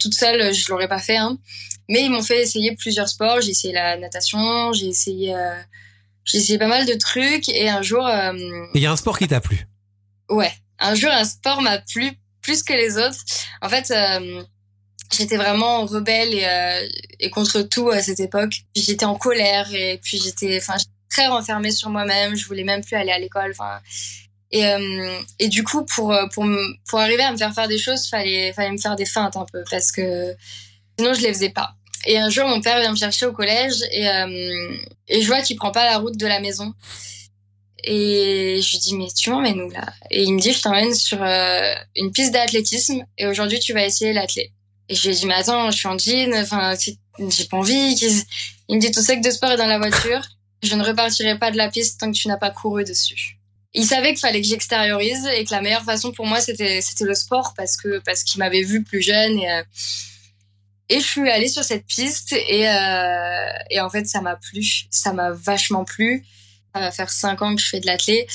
Toute 0.00 0.14
seule 0.14 0.54
je 0.54 0.70
l'aurais 0.70 0.88
pas 0.88 0.98
fait 0.98 1.18
hein. 1.18 1.36
mais 1.90 2.02
ils 2.02 2.10
m'ont 2.10 2.22
fait 2.22 2.40
essayer 2.40 2.74
plusieurs 2.76 3.10
sports. 3.10 3.42
J'ai 3.42 3.50
essayé 3.50 3.74
la 3.74 3.98
natation 3.98 4.72
j'ai 4.72 4.86
essayé 4.86 5.34
j'ai 6.26 6.38
essayé 6.38 6.58
pas 6.58 6.68
mal 6.68 6.84
de 6.86 6.94
trucs 6.94 7.48
et 7.48 7.70
un 7.70 7.82
jour 7.82 8.06
euh, 8.06 8.32
il 8.74 8.82
y 8.82 8.86
a 8.86 8.92
un 8.92 8.96
sport 8.96 9.18
qui 9.18 9.26
t'a 9.26 9.40
plu 9.40 9.66
ouais 10.28 10.52
un 10.78 10.94
jour 10.94 11.10
un 11.10 11.24
sport 11.24 11.62
m'a 11.62 11.78
plu 11.78 12.12
plus 12.42 12.62
que 12.62 12.74
les 12.74 12.98
autres 12.98 13.24
en 13.62 13.68
fait 13.68 13.90
j'étais 15.12 15.36
vraiment 15.36 15.84
rebelle 15.84 16.34
et, 16.34 16.44
euh, 16.44 16.88
et 17.20 17.30
contre 17.30 17.62
tout 17.62 17.90
à 17.90 18.02
cette 18.02 18.20
époque. 18.20 18.62
J'étais 18.74 19.04
en 19.04 19.16
colère 19.16 19.72
et 19.74 20.00
puis 20.02 20.18
j'étais, 20.18 20.58
enfin, 20.58 20.76
très 21.10 21.26
renfermée 21.26 21.70
sur 21.70 21.90
moi-même. 21.90 22.36
Je 22.36 22.46
voulais 22.46 22.64
même 22.64 22.84
plus 22.84 22.96
aller 22.96 23.12
à 23.12 23.18
l'école. 23.18 23.52
Enfin, 23.52 23.80
et, 24.50 24.66
euh, 24.66 25.20
et 25.38 25.48
du 25.48 25.64
coup, 25.64 25.84
pour 25.84 26.16
pour 26.32 26.46
pour 26.88 27.00
arriver 27.00 27.22
à 27.22 27.32
me 27.32 27.36
faire 27.36 27.54
faire 27.54 27.68
des 27.68 27.78
choses, 27.78 28.08
fallait 28.08 28.52
fallait 28.52 28.72
me 28.72 28.78
faire 28.78 28.96
des 28.96 29.06
feintes 29.06 29.36
un 29.36 29.46
peu 29.50 29.64
parce 29.70 29.90
que 29.90 30.34
sinon 30.98 31.14
je 31.14 31.20
les 31.22 31.32
faisais 31.32 31.50
pas. 31.50 31.74
Et 32.06 32.18
un 32.18 32.30
jour, 32.30 32.48
mon 32.48 32.60
père 32.60 32.80
vient 32.80 32.92
me 32.92 32.96
chercher 32.96 33.26
au 33.26 33.32
collège 33.32 33.74
et 33.90 34.08
euh, 34.08 34.76
et 35.08 35.22
je 35.22 35.26
vois 35.26 35.42
qu'il 35.42 35.56
prend 35.56 35.72
pas 35.72 35.84
la 35.84 35.98
route 35.98 36.16
de 36.16 36.26
la 36.26 36.40
maison. 36.40 36.72
Et 37.84 38.60
je 38.62 38.70
lui 38.70 38.78
dis, 38.78 38.94
mais 38.96 39.08
tu 39.14 39.30
m'emmènes 39.30 39.60
où 39.60 39.70
là? 39.70 39.86
Et 40.10 40.24
il 40.24 40.32
me 40.32 40.40
dit, 40.40 40.52
je 40.52 40.60
t'emmène 40.60 40.94
sur 40.94 41.22
euh, 41.22 41.74
une 41.94 42.10
piste 42.10 42.32
d'athlétisme 42.32 43.04
et 43.18 43.26
aujourd'hui 43.26 43.60
tu 43.60 43.72
vas 43.72 43.84
essayer 43.84 44.12
l'athlé. 44.12 44.52
Et 44.88 44.94
je 44.94 45.02
lui 45.02 45.16
ai 45.16 45.18
dit, 45.20 45.26
mais 45.26 45.34
attends, 45.34 45.70
je 45.70 45.76
suis 45.76 45.88
en 45.88 45.98
jean, 45.98 46.34
enfin, 46.34 46.74
j'ai 47.28 47.44
pas 47.44 47.56
envie. 47.56 47.94
Il 48.68 48.76
me 48.76 48.80
dit, 48.80 48.90
ton 48.90 49.02
sac 49.02 49.20
de 49.20 49.30
sport 49.30 49.52
est 49.52 49.56
dans 49.56 49.66
la 49.66 49.78
voiture. 49.78 50.22
Je 50.62 50.74
ne 50.74 50.84
repartirai 50.84 51.38
pas 51.38 51.50
de 51.50 51.56
la 51.56 51.70
piste 51.70 52.00
tant 52.00 52.10
que 52.10 52.16
tu 52.16 52.28
n'as 52.28 52.38
pas 52.38 52.50
couru 52.50 52.84
dessus. 52.84 53.38
Il 53.74 53.84
savait 53.84 54.10
qu'il 54.10 54.20
fallait 54.20 54.40
que 54.40 54.48
j'extériorise 54.48 55.26
et 55.26 55.44
que 55.44 55.52
la 55.52 55.60
meilleure 55.60 55.84
façon 55.84 56.10
pour 56.10 56.26
moi, 56.26 56.40
c'était, 56.40 56.80
c'était 56.80 57.04
le 57.04 57.14
sport 57.14 57.52
parce 57.56 57.76
que, 57.76 57.98
parce 57.98 58.24
qu'il 58.24 58.38
m'avait 58.38 58.62
vu 58.62 58.82
plus 58.82 59.02
jeune 59.02 59.38
et, 59.38 59.50
euh, 59.50 59.62
et 60.88 61.00
je 61.00 61.04
suis 61.04 61.30
allée 61.30 61.48
sur 61.48 61.64
cette 61.64 61.86
piste 61.86 62.32
et, 62.32 62.68
euh, 62.68 63.48
et 63.70 63.80
en 63.80 63.90
fait, 63.90 64.06
ça 64.06 64.20
m'a 64.20 64.36
plu. 64.36 64.64
Ça 64.90 65.12
m'a 65.12 65.30
vachement 65.32 65.84
plu. 65.84 66.24
Ça 66.74 66.80
va 66.80 66.90
faire 66.90 67.10
cinq 67.10 67.42
ans 67.42 67.54
que 67.54 67.60
je 67.60 67.68
fais 67.68 67.80
de 67.80 67.86
l'athlé 67.86 68.26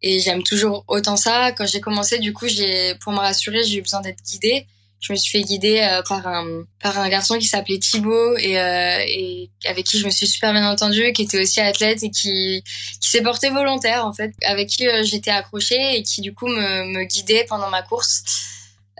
et 0.00 0.20
j'aime 0.20 0.42
toujours 0.42 0.84
autant 0.88 1.16
ça. 1.16 1.52
Quand 1.52 1.66
j'ai 1.66 1.80
commencé, 1.80 2.18
du 2.18 2.32
coup, 2.32 2.48
j'ai, 2.48 2.94
pour 2.96 3.12
me 3.12 3.18
rassurer, 3.18 3.62
j'ai 3.64 3.78
eu 3.78 3.82
besoin 3.82 4.00
d'être 4.00 4.22
guidée 4.22 4.66
je 5.02 5.12
me 5.12 5.16
suis 5.16 5.38
fait 5.38 5.44
guider 5.44 5.80
euh, 5.80 6.00
par 6.02 6.26
un 6.26 6.64
par 6.80 6.98
un 6.98 7.08
garçon 7.08 7.36
qui 7.36 7.46
s'appelait 7.46 7.78
Thibaut 7.78 8.36
et, 8.38 8.58
euh, 8.58 9.04
et 9.04 9.50
avec 9.66 9.84
qui 9.84 9.98
je 9.98 10.06
me 10.06 10.10
suis 10.10 10.28
super 10.28 10.52
bien 10.52 10.70
entendue, 10.70 11.12
qui 11.12 11.22
était 11.22 11.40
aussi 11.40 11.60
athlète 11.60 12.04
et 12.04 12.10
qui 12.10 12.62
qui 13.00 13.10
s'est 13.10 13.22
porté 13.22 13.50
volontaire 13.50 14.06
en 14.06 14.12
fait, 14.12 14.32
avec 14.44 14.68
qui 14.68 14.86
euh, 14.86 15.02
j'étais 15.02 15.32
accrochée 15.32 15.96
et 15.96 16.02
qui 16.04 16.20
du 16.20 16.32
coup 16.32 16.46
me, 16.46 16.84
me 16.96 17.04
guidait 17.04 17.44
pendant 17.48 17.68
ma 17.68 17.82
course. 17.82 18.22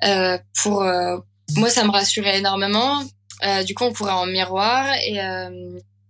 Euh, 0.04 0.36
pour 0.60 0.84
moi, 1.56 1.70
ça 1.70 1.84
me 1.84 1.90
rassurait 1.90 2.38
énormément. 2.38 3.02
du 3.66 3.74
coup, 3.74 3.84
on 3.84 3.92
courait 3.92 4.12
en 4.12 4.26
miroir 4.26 4.86
et 5.04 5.18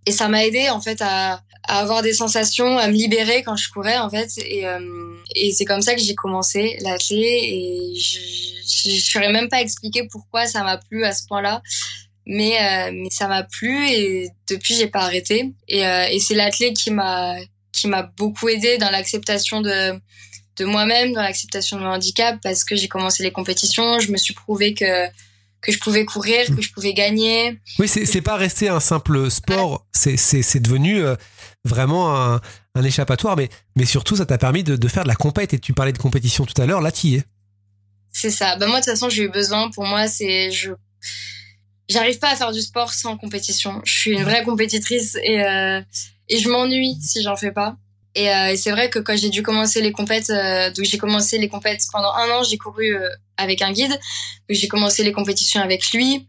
et 0.05 0.11
ça 0.11 0.27
m'a 0.27 0.45
aidé 0.45 0.69
en 0.69 0.81
fait 0.81 1.01
à, 1.01 1.41
à, 1.63 1.79
avoir 1.79 2.01
des 2.01 2.13
sensations, 2.13 2.77
à 2.77 2.87
me 2.87 2.93
libérer 2.93 3.43
quand 3.43 3.55
je 3.55 3.69
courais 3.69 3.97
en 3.97 4.09
fait. 4.09 4.29
Et, 4.37 4.67
euh, 4.67 5.15
et 5.35 5.51
c'est 5.51 5.65
comme 5.65 5.81
ça 5.81 5.95
que 5.95 6.01
j'ai 6.01 6.15
commencé 6.15 6.77
l'athlé 6.81 7.39
et 7.43 7.93
je 7.95 8.89
ne 8.89 8.99
saurais 8.99 9.31
même 9.31 9.49
pas 9.49 9.61
expliquer 9.61 10.07
pourquoi 10.11 10.45
ça 10.45 10.63
m'a 10.63 10.77
plu 10.77 11.05
à 11.05 11.13
ce 11.13 11.25
point-là. 11.27 11.61
Mais, 12.25 12.55
euh, 12.57 12.91
mais 12.93 13.09
ça 13.09 13.27
m'a 13.27 13.43
plu 13.43 13.89
et 13.89 14.29
depuis 14.49 14.75
j'ai 14.75 14.87
pas 14.87 15.01
arrêté. 15.01 15.53
Et, 15.67 15.85
euh, 15.85 16.07
et 16.09 16.19
c'est 16.19 16.35
l'athlé 16.35 16.73
qui 16.73 16.91
m'a 16.91 17.35
qui 17.71 17.87
m'a 17.87 18.03
beaucoup 18.03 18.49
aidé 18.49 18.77
dans 18.77 18.91
l'acceptation 18.91 19.61
de 19.61 19.99
de 20.57 20.65
moi-même, 20.65 21.13
dans 21.13 21.23
l'acceptation 21.23 21.77
de 21.77 21.81
mon 21.81 21.89
handicap 21.89 22.37
parce 22.43 22.63
que 22.63 22.75
j'ai 22.75 22.87
commencé 22.87 23.23
les 23.23 23.31
compétitions, 23.31 23.99
je 23.99 24.11
me 24.11 24.17
suis 24.17 24.35
prouvé 24.35 24.75
que 24.75 25.07
que 25.63 25.71
je 25.71 25.79
pouvais 25.79 26.05
courir, 26.05 26.45
que 26.55 26.61
je 26.61 26.71
pouvais 26.71 26.93
gagner. 26.93 27.59
Oui, 27.79 27.87
c'est 27.87 28.21
pas 28.21 28.35
resté 28.35 28.67
un 28.69 28.79
simple 28.79 29.31
sport, 29.31 29.87
c'est 29.93 30.59
devenu 30.59 31.01
euh, 31.01 31.15
vraiment 31.63 32.15
un, 32.15 32.41
un 32.75 32.83
échappatoire, 32.83 33.37
mais 33.37 33.49
mais 33.75 33.85
surtout 33.85 34.15
ça 34.15 34.25
t'a 34.25 34.37
permis 34.37 34.63
de, 34.63 34.75
de 34.75 34.87
faire 34.87 35.03
de 35.03 35.07
la 35.07 35.15
compète 35.15 35.53
et 35.53 35.59
tu 35.59 35.73
parlais 35.73 35.93
de 35.93 35.97
compétition 35.97 36.45
tout 36.45 36.61
à 36.61 36.65
l'heure, 36.65 36.81
là 36.81 36.91
tu 36.91 37.13
es. 37.13 37.23
C'est 38.11 38.29
ça. 38.29 38.57
Ben 38.57 38.67
moi 38.67 38.79
de 38.79 38.85
toute 38.85 38.93
façon 38.93 39.09
j'ai 39.09 39.23
eu 39.23 39.29
besoin. 39.29 39.71
Pour 39.71 39.85
moi 39.85 40.07
c'est 40.07 40.51
je 40.51 40.71
j'arrive 41.89 42.19
pas 42.19 42.31
à 42.31 42.35
faire 42.35 42.51
du 42.51 42.61
sport 42.61 42.93
sans 42.93 43.17
compétition. 43.17 43.81
Je 43.85 43.93
suis 43.97 44.11
une 44.11 44.23
vraie 44.23 44.43
compétitrice 44.43 45.17
et 45.23 45.43
euh, 45.43 45.81
et 46.29 46.39
je 46.39 46.49
m'ennuie 46.49 46.97
si 47.01 47.23
j'en 47.23 47.35
fais 47.35 47.51
pas. 47.51 47.77
Et, 48.15 48.29
euh, 48.29 48.51
et 48.51 48.57
c'est 48.57 48.71
vrai 48.71 48.89
que 48.89 48.99
quand 48.99 49.17
j'ai 49.17 49.29
dû 49.29 49.41
commencer 49.41 49.81
les 49.81 49.91
compètes, 49.91 50.29
euh, 50.29 50.71
donc 50.71 50.85
j'ai 50.85 50.97
commencé 50.97 51.37
les 51.39 51.49
compètes 51.49 51.81
pendant 51.91 52.13
un 52.13 52.29
an, 52.29 52.43
j'ai 52.43 52.57
couru 52.57 52.95
euh, 52.95 53.09
avec 53.37 53.61
un 53.61 53.71
guide. 53.71 53.99
J'ai 54.49 54.67
commencé 54.67 55.03
les 55.03 55.11
compétitions 55.11 55.61
avec 55.61 55.91
lui. 55.93 56.27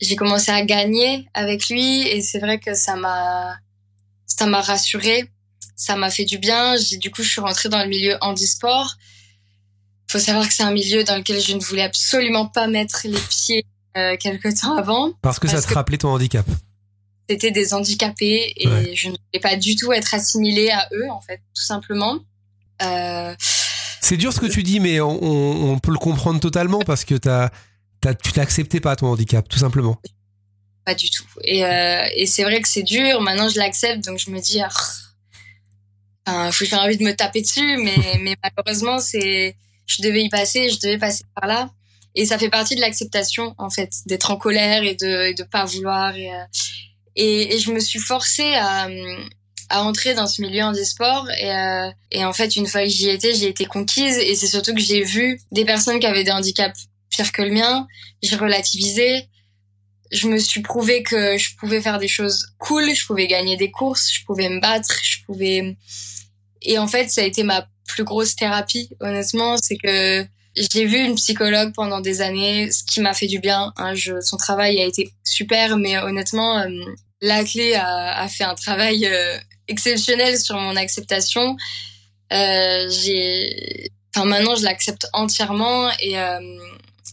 J'ai 0.00 0.16
commencé 0.16 0.50
à 0.50 0.62
gagner 0.64 1.26
avec 1.34 1.68
lui 1.68 2.02
et 2.08 2.20
c'est 2.20 2.40
vrai 2.40 2.58
que 2.58 2.74
ça 2.74 2.96
m'a 2.96 3.56
ça 4.26 4.46
m'a 4.46 4.60
rassuré, 4.60 5.30
ça 5.76 5.96
m'a 5.96 6.10
fait 6.10 6.24
du 6.24 6.38
bien. 6.38 6.76
J'ai 6.76 6.96
du 6.96 7.10
coup 7.10 7.22
je 7.22 7.30
suis 7.30 7.40
rentrée 7.40 7.68
dans 7.68 7.82
le 7.82 7.88
milieu 7.88 8.16
handisport. 8.22 8.96
Faut 10.10 10.18
savoir 10.18 10.48
que 10.48 10.54
c'est 10.54 10.64
un 10.64 10.72
milieu 10.72 11.04
dans 11.04 11.16
lequel 11.16 11.40
je 11.40 11.54
ne 11.54 11.60
voulais 11.60 11.82
absolument 11.82 12.46
pas 12.46 12.66
mettre 12.66 13.02
les 13.04 13.20
pieds 13.28 13.64
euh, 13.96 14.16
quelque 14.16 14.48
temps 14.48 14.76
avant. 14.76 15.12
Parce 15.22 15.38
que 15.38 15.46
ça 15.46 15.62
te 15.62 15.72
rappelait 15.72 15.98
ton 15.98 16.08
handicap 16.08 16.46
c'était 17.30 17.52
des 17.52 17.74
handicapés 17.74 18.52
et 18.56 18.96
je 18.96 19.06
ne 19.08 19.12
voulais 19.12 19.40
pas 19.40 19.54
du 19.54 19.76
tout 19.76 19.92
être 19.92 20.14
assimilée 20.14 20.70
à 20.70 20.88
eux, 20.92 21.08
en 21.10 21.20
fait, 21.20 21.40
tout 21.54 21.62
simplement. 21.62 22.18
Euh... 22.82 23.36
C'est 24.00 24.16
dur 24.16 24.32
ce 24.32 24.40
que 24.40 24.46
tu 24.46 24.64
dis, 24.64 24.80
mais 24.80 25.00
on, 25.00 25.22
on, 25.22 25.78
peut 25.78 25.92
le 25.92 25.98
comprendre 25.98 26.40
totalement 26.40 26.80
parce 26.80 27.04
que 27.04 27.14
as, 27.28 27.52
as, 28.04 28.14
tu 28.14 28.32
t'acceptais 28.32 28.80
pas 28.80 28.96
ton 28.96 29.06
handicap, 29.06 29.48
tout 29.48 29.60
simplement. 29.60 29.96
Pas 30.84 30.96
du 30.96 31.08
tout. 31.08 31.24
Et, 31.44 31.64
euh, 31.64 32.02
et 32.16 32.26
c'est 32.26 32.42
vrai 32.42 32.60
que 32.60 32.66
c'est 32.66 32.82
dur. 32.82 33.20
Maintenant, 33.20 33.48
je 33.48 33.58
l'accepte, 33.58 34.04
donc 34.04 34.18
je 34.18 34.30
me 34.30 34.40
dis, 34.40 34.60
ah, 36.26 36.50
j'ai 36.50 36.76
envie 36.76 36.96
de 36.96 37.04
me 37.04 37.14
taper 37.14 37.42
dessus, 37.42 37.76
mais, 37.76 38.18
mais 38.22 38.34
malheureusement, 38.42 38.98
c'est, 38.98 39.54
je 39.86 40.02
devais 40.02 40.24
y 40.24 40.28
passer, 40.28 40.68
je 40.68 40.80
devais 40.80 40.98
passer 40.98 41.22
par 41.36 41.46
là. 41.46 41.70
Et 42.16 42.26
ça 42.26 42.38
fait 42.38 42.50
partie 42.50 42.74
de 42.74 42.80
l'acceptation, 42.80 43.54
en 43.56 43.70
fait, 43.70 43.92
d'être 44.06 44.32
en 44.32 44.36
colère 44.36 44.82
et 44.82 44.96
de, 44.96 45.36
de 45.36 45.44
pas 45.44 45.64
vouloir. 45.64 46.16
Et, 46.16 46.34
euh, 46.34 46.44
et, 47.16 47.54
et, 47.54 47.58
je 47.58 47.72
me 47.72 47.80
suis 47.80 47.98
forcée 47.98 48.54
à, 48.54 48.88
à 49.68 49.82
entrer 49.82 50.14
dans 50.14 50.26
ce 50.26 50.42
milieu 50.42 50.62
en 50.62 50.74
sport. 50.74 51.28
Et, 51.38 51.50
euh, 51.50 51.90
et 52.10 52.24
en 52.24 52.32
fait 52.32 52.56
une 52.56 52.66
fois 52.66 52.82
que 52.82 52.88
j'y 52.88 53.08
étais 53.08 53.34
j'ai 53.34 53.48
été 53.48 53.64
conquise. 53.64 54.18
Et 54.18 54.34
c'est 54.34 54.46
surtout 54.46 54.74
que 54.74 54.80
j'ai 54.80 55.02
vu 55.02 55.40
des 55.52 55.64
personnes 55.64 55.98
qui 56.00 56.06
avaient 56.06 56.24
des 56.24 56.32
handicaps 56.32 56.88
pires 57.10 57.32
que 57.32 57.42
le 57.42 57.52
mien. 57.52 57.86
J'ai 58.22 58.36
relativisé 58.36 59.28
je 60.10 60.26
me 60.26 60.38
suis 60.38 60.60
prouvé 60.60 61.04
que 61.04 61.38
je 61.38 61.54
pouvais 61.56 61.80
faire 61.80 61.98
des 61.98 62.08
choses 62.08 62.54
cool. 62.58 62.92
Je 62.94 63.06
pouvais 63.06 63.28
gagner 63.28 63.56
des 63.56 63.70
courses. 63.70 64.10
Je 64.12 64.24
pouvais 64.24 64.48
me 64.48 64.60
battre. 64.60 64.92
Je 65.02 65.24
pouvais 65.24 65.76
et 66.62 66.78
en 66.78 66.88
fait 66.88 67.08
ça 67.08 67.22
a 67.22 67.24
été 67.24 67.42
ma 67.42 67.66
plus 67.86 68.04
grosse 68.04 68.34
thérapie 68.36 68.90
honnêtement. 69.00 69.56
C'est 69.56 69.76
que 69.76 70.26
j'ai 70.56 70.84
vu 70.84 70.98
une 70.98 71.14
psychologue 71.14 71.72
pendant 71.74 72.00
des 72.00 72.20
années, 72.20 72.70
ce 72.70 72.82
qui 72.84 73.00
m'a 73.00 73.14
fait 73.14 73.26
du 73.26 73.38
bien. 73.38 73.72
Hein, 73.76 73.94
je, 73.94 74.20
son 74.20 74.36
travail 74.36 74.80
a 74.80 74.84
été 74.84 75.12
super, 75.24 75.76
mais 75.76 75.98
honnêtement, 75.98 76.58
euh, 76.58 76.68
la 77.20 77.44
clé 77.44 77.74
a, 77.74 78.20
a, 78.20 78.28
fait 78.28 78.44
un 78.44 78.54
travail 78.54 79.06
euh, 79.06 79.38
exceptionnel 79.68 80.38
sur 80.38 80.56
mon 80.56 80.76
acceptation. 80.76 81.56
Euh, 82.32 82.88
maintenant, 84.16 84.56
je 84.56 84.64
l'accepte 84.64 85.06
entièrement 85.12 85.90
et 86.00 86.18
euh, 86.18 86.40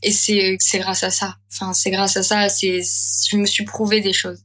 et 0.04 0.12
c'est 0.12 0.58
grâce 0.76 1.04
à 1.04 1.10
ça. 1.10 1.38
Enfin, 1.52 1.74
c'est 1.74 1.90
grâce 1.90 2.18
à 2.18 2.24
ça. 2.24 2.48
Je 2.48 3.36
me 3.36 3.46
suis 3.46 3.66
prouvé 3.66 4.00
des 4.00 4.14
choses. 4.14 4.42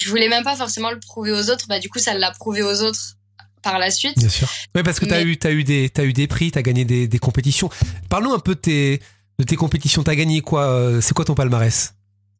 Je 0.00 0.08
voulais 0.08 0.28
même 0.28 0.44
pas 0.44 0.56
forcément 0.56 0.90
le 0.90 0.98
prouver 0.98 1.32
aux 1.32 1.50
autres. 1.50 1.66
Bah 1.68 1.78
du 1.78 1.90
coup, 1.90 1.98
ça 1.98 2.14
l'a 2.14 2.30
prouvé 2.30 2.62
aux 2.62 2.82
autres 2.82 3.17
par 3.62 3.78
la 3.78 3.90
suite. 3.90 4.18
Bien 4.18 4.28
sûr. 4.28 4.48
Oui, 4.74 4.82
parce 4.82 5.00
que 5.00 5.04
tu 5.06 5.12
as, 5.12 5.22
eu, 5.22 5.38
as, 5.42 5.50
eu 5.50 5.64
des, 5.64 5.90
as 5.96 6.04
eu 6.04 6.12
des 6.12 6.26
prix, 6.26 6.50
tu 6.50 6.58
as 6.58 6.62
gagné 6.62 6.84
des, 6.84 7.08
des 7.08 7.18
compétitions. 7.18 7.70
Parlons 8.08 8.34
un 8.34 8.38
peu 8.38 8.54
de 8.54 8.60
tes, 8.60 9.00
de 9.38 9.44
tes 9.44 9.56
compétitions. 9.56 10.02
Tu 10.04 10.10
as 10.10 10.16
gagné 10.16 10.40
quoi 10.40 10.64
euh, 10.64 11.00
C'est 11.00 11.14
quoi 11.14 11.24
ton 11.24 11.34
palmarès? 11.34 11.94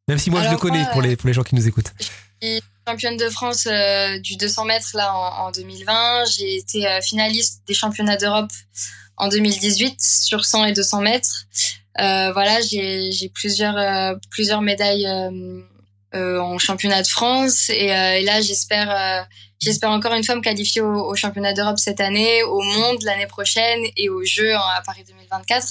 Même 0.08 0.18
si 0.18 0.30
moi 0.30 0.42
je 0.42 0.50
le 0.50 0.56
connais 0.56 0.84
pour, 0.92 1.02
les, 1.02 1.16
pour 1.16 1.26
les 1.26 1.34
gens 1.34 1.42
qui 1.42 1.54
nous 1.54 1.68
écoutent. 1.68 1.92
Je 2.40 2.46
suis 2.46 2.62
championne 2.86 3.18
de 3.18 3.28
France 3.28 3.66
euh, 3.66 4.18
du 4.20 4.36
200 4.36 4.64
mètres 4.64 4.90
là 4.94 5.14
en, 5.14 5.48
en 5.48 5.50
2020. 5.50 6.24
J'ai 6.36 6.56
été 6.56 6.86
euh, 6.86 7.00
finaliste 7.02 7.62
des 7.66 7.74
championnats 7.74 8.16
d'Europe 8.16 8.50
en 9.18 9.28
2018 9.28 10.00
sur 10.00 10.44
100 10.44 10.66
et 10.66 10.72
200 10.72 11.00
mètres. 11.02 11.44
voilà, 11.96 12.60
j'ai 12.62 13.30
plusieurs, 13.34 14.16
plusieurs 14.30 14.62
médailles 14.62 15.06
en 16.14 16.58
championnat 16.58 17.02
de 17.02 17.08
France 17.08 17.68
et, 17.70 17.86
et 17.86 18.22
là 18.22 18.40
j'espère 18.40 19.26
J'espère 19.60 19.90
encore 19.90 20.14
une 20.14 20.22
fois 20.22 20.36
me 20.36 20.40
qualifier 20.40 20.80
au, 20.80 21.14
championnat 21.16 21.52
d'Europe 21.52 21.78
cette 21.78 22.00
année, 22.00 22.42
au 22.44 22.62
monde 22.62 23.02
l'année 23.02 23.26
prochaine 23.26 23.80
et 23.96 24.08
aux 24.08 24.24
Jeux 24.24 24.54
à 24.54 24.80
Paris 24.86 25.04
2024. 25.06 25.66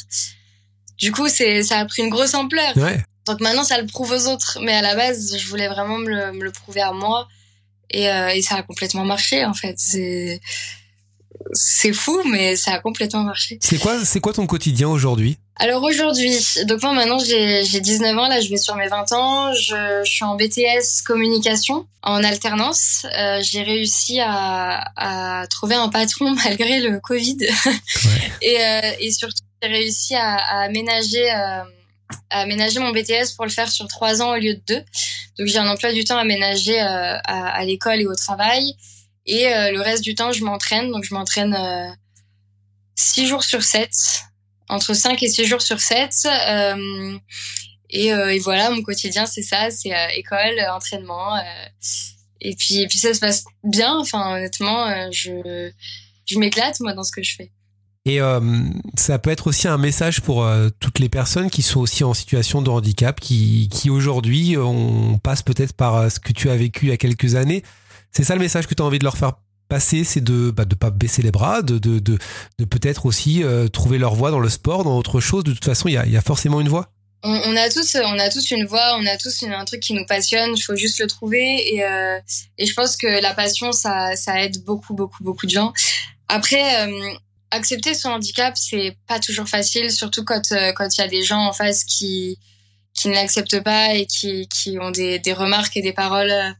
Du 0.97 1.11
coup, 1.11 1.29
c'est 1.29 1.63
ça 1.63 1.79
a 1.79 1.85
pris 1.85 2.01
une 2.01 2.09
grosse 2.09 2.33
ampleur. 2.33 2.73
Donc 3.25 3.39
maintenant, 3.39 3.63
ça 3.63 3.79
le 3.79 3.87
prouve 3.87 4.11
aux 4.11 4.27
autres. 4.27 4.59
Mais 4.61 4.73
à 4.73 4.81
la 4.81 4.95
base, 4.95 5.37
je 5.37 5.47
voulais 5.47 5.69
vraiment 5.69 5.97
me 5.97 6.09
le, 6.09 6.33
me 6.33 6.43
le 6.43 6.51
prouver 6.51 6.81
à 6.81 6.91
moi. 6.91 7.27
Et, 7.89 8.09
euh, 8.09 8.29
et, 8.29 8.41
ça 8.41 8.55
a 8.55 8.63
complètement 8.63 9.05
marché, 9.05 9.45
en 9.45 9.53
fait. 9.53 9.75
C'est 9.77 10.41
c'est 11.53 11.93
fou, 11.93 12.21
mais 12.25 12.55
ça 12.55 12.73
a 12.73 12.79
complètement 12.79 13.23
marché. 13.23 13.57
C'est 13.61 13.77
quoi, 13.77 14.03
c'est 14.05 14.19
quoi 14.19 14.33
ton 14.33 14.47
quotidien 14.47 14.87
aujourd'hui? 14.87 15.37
Alors 15.59 15.81
aujourd'hui, 15.81 16.37
donc 16.65 16.83
moi 16.83 16.93
maintenant 16.93 17.17
j'ai 17.17 17.63
19 17.63 18.15
ans, 18.15 18.27
là 18.27 18.41
je 18.41 18.49
vais 18.49 18.57
sur 18.57 18.75
mes 18.75 18.87
20 18.87 19.11
ans, 19.13 19.53
je, 19.53 20.03
je 20.05 20.09
suis 20.09 20.23
en 20.23 20.35
BTS 20.35 21.01
communication 21.03 21.87
en 22.03 22.23
alternance. 22.23 23.07
Euh, 23.17 23.41
j'ai 23.41 23.63
réussi 23.63 24.19
à, 24.19 24.91
à, 24.95 25.47
trouver 25.47 25.73
un 25.73 25.89
patron 25.89 26.29
malgré 26.45 26.79
le 26.79 26.99
Covid 26.99 27.37
ouais. 27.39 27.81
et, 28.43 28.63
euh, 28.63 28.91
et 28.99 29.11
surtout 29.11 29.41
j'ai 29.63 29.69
réussi 29.69 30.13
à, 30.13 30.35
à 30.35 30.65
aménager 30.65 31.25
euh, 31.31 31.63
à 32.29 32.41
aménager 32.41 32.79
mon 32.79 32.91
BTS 32.91 33.35
pour 33.35 33.45
le 33.45 33.51
faire 33.51 33.69
sur 33.69 33.87
trois 33.87 34.21
ans 34.21 34.33
au 34.33 34.37
lieu 34.37 34.53
de 34.53 34.61
deux. 34.67 34.83
Donc 35.39 35.47
j'ai 35.47 35.57
un 35.57 35.67
emploi 35.67 35.91
du 35.91 36.03
temps 36.03 36.17
aménagé 36.17 36.79
euh, 36.79 36.83
à, 36.85 37.49
à 37.49 37.65
l'école 37.65 37.99
et 38.01 38.05
au 38.05 38.15
travail. 38.15 38.75
Et 39.27 39.47
euh, 39.47 39.71
le 39.71 39.81
reste 39.81 40.03
du 40.03 40.15
temps, 40.15 40.31
je 40.31 40.43
m'entraîne. 40.43 40.89
Donc, 40.91 41.03
je 41.03 41.13
m'entraîne 41.13 41.53
euh, 41.53 41.89
6 42.95 43.27
jours 43.27 43.43
sur 43.43 43.61
7, 43.61 43.89
entre 44.69 44.93
5 44.93 45.21
et 45.21 45.27
6 45.27 45.45
jours 45.45 45.61
sur 45.61 45.79
7. 45.79 46.09
Euh, 46.25 47.17
et, 47.89 48.13
euh, 48.13 48.33
et, 48.33 48.39
voilà, 48.39 48.69
mon 48.69 48.81
quotidien, 48.81 49.25
c'est 49.25 49.43
ça, 49.43 49.69
c'est 49.69 49.91
école, 50.15 50.59
entraînement. 50.73 51.37
et, 52.39 52.55
puis, 52.55 52.87
ça 52.89 53.13
se 53.13 53.19
passe 53.19 53.43
bien. 53.63 53.97
Enfin, 53.99 54.37
honnêtement, 54.37 55.11
je, 55.11 55.71
m'éclate, 56.37 56.79
moi, 56.79 56.93
dans 56.93 57.03
ce 57.03 57.11
que 57.11 57.23
je 57.23 57.35
fais. 57.35 57.51
Et 58.05 58.19
ça 58.95 59.19
peut 59.19 59.31
être 59.31 59.47
aussi 59.47 59.67
un 59.67 59.77
message 59.77 60.21
pour 60.21 60.49
toutes 60.79 60.99
les 60.99 61.09
personnes 61.09 61.49
qui 61.49 61.61
sont 61.61 61.81
aussi 61.81 62.05
en 62.05 62.13
situation 62.13 62.61
de 62.61 62.69
handicap, 62.69 63.19
qui 63.19 63.89
aujourd'hui, 63.89 64.55
on 64.57 65.19
passe 65.19 65.41
peut-être 65.41 65.73
par 65.73 66.09
ce 66.09 66.21
que 66.21 66.31
tu 66.31 66.49
as 66.49 66.55
vécu 66.55 66.85
il 66.85 66.89
y 66.89 66.93
a 66.93 66.97
quelques 66.97 67.35
années, 67.35 67.63
c'est 68.11 68.23
ça 68.23 68.33
le 68.33 68.41
message 68.41 68.67
que 68.67 68.73
tu 68.73 68.81
as 68.81 68.85
envie 68.85 68.99
de 68.99 69.03
leur 69.03 69.17
faire 69.17 69.33
passer, 69.69 70.03
c'est 70.03 70.21
de 70.21 70.51
bah, 70.51 70.65
pas 70.79 70.91
baisser 70.91 71.21
les 71.21 71.31
bras, 71.31 71.61
de 71.61 71.77
peut-être 72.65 73.05
aussi 73.05 73.43
euh, 73.43 73.67
trouver 73.67 73.97
leur 73.97 74.15
voie 74.15 74.31
dans 74.31 74.39
le 74.39 74.49
sport, 74.49 74.83
dans 74.83 74.97
autre 74.97 75.19
chose. 75.19 75.43
De 75.43 75.53
toute 75.53 75.65
façon, 75.65 75.89
il 75.89 75.93
y 75.93 76.17
a, 76.17 76.21
forcément 76.21 76.61
une 76.61 76.69
voie. 76.69 76.91
On, 77.23 77.55
a 77.55 77.69
tous, 77.69 77.97
on 78.01 78.19
a 78.19 78.29
tous 78.29 78.51
une 78.51 78.65
voie, 78.65 78.95
on 78.99 79.05
a 79.05 79.17
tous 79.17 79.41
une, 79.41 79.51
un 79.51 79.65
truc 79.65 79.81
qui 79.81 79.93
nous 79.93 80.05
passionne. 80.05 80.51
Il 80.55 80.61
faut 80.61 80.75
juste 80.75 80.99
le 80.99 81.07
trouver 81.07 81.73
et 81.73 81.83
euh, 81.83 82.19
et 82.57 82.65
je 82.65 82.73
pense 82.73 82.95
que 82.95 83.07
la 83.07 83.33
passion, 83.33 83.71
ça 83.71 84.13
aide 84.37 84.63
beaucoup 84.63 84.93
beaucoup 84.93 85.23
beaucoup 85.23 85.45
de 85.45 85.51
gens. 85.51 85.73
Après. 86.27 86.87
Euh, 86.87 87.13
accepter 87.51 87.93
son 87.93 88.09
handicap, 88.09 88.55
c'est 88.57 88.97
pas 89.07 89.19
toujours 89.19 89.47
facile, 89.47 89.91
surtout 89.91 90.23
quand 90.23 90.51
euh, 90.51 90.73
il 90.79 90.99
y 91.01 91.01
a 91.01 91.07
des 91.07 91.23
gens 91.23 91.45
en 91.45 91.53
face 91.53 91.83
qui 91.83 92.37
ne 93.05 93.11
l'acceptent 93.11 93.61
pas 93.63 93.93
et 93.93 94.05
qui, 94.05 94.77
ont 94.81 94.91
des, 94.91 95.21
remarques 95.33 95.77
et 95.77 95.81
des 95.81 95.93
paroles 95.93 96.31
euh, 96.31 96.51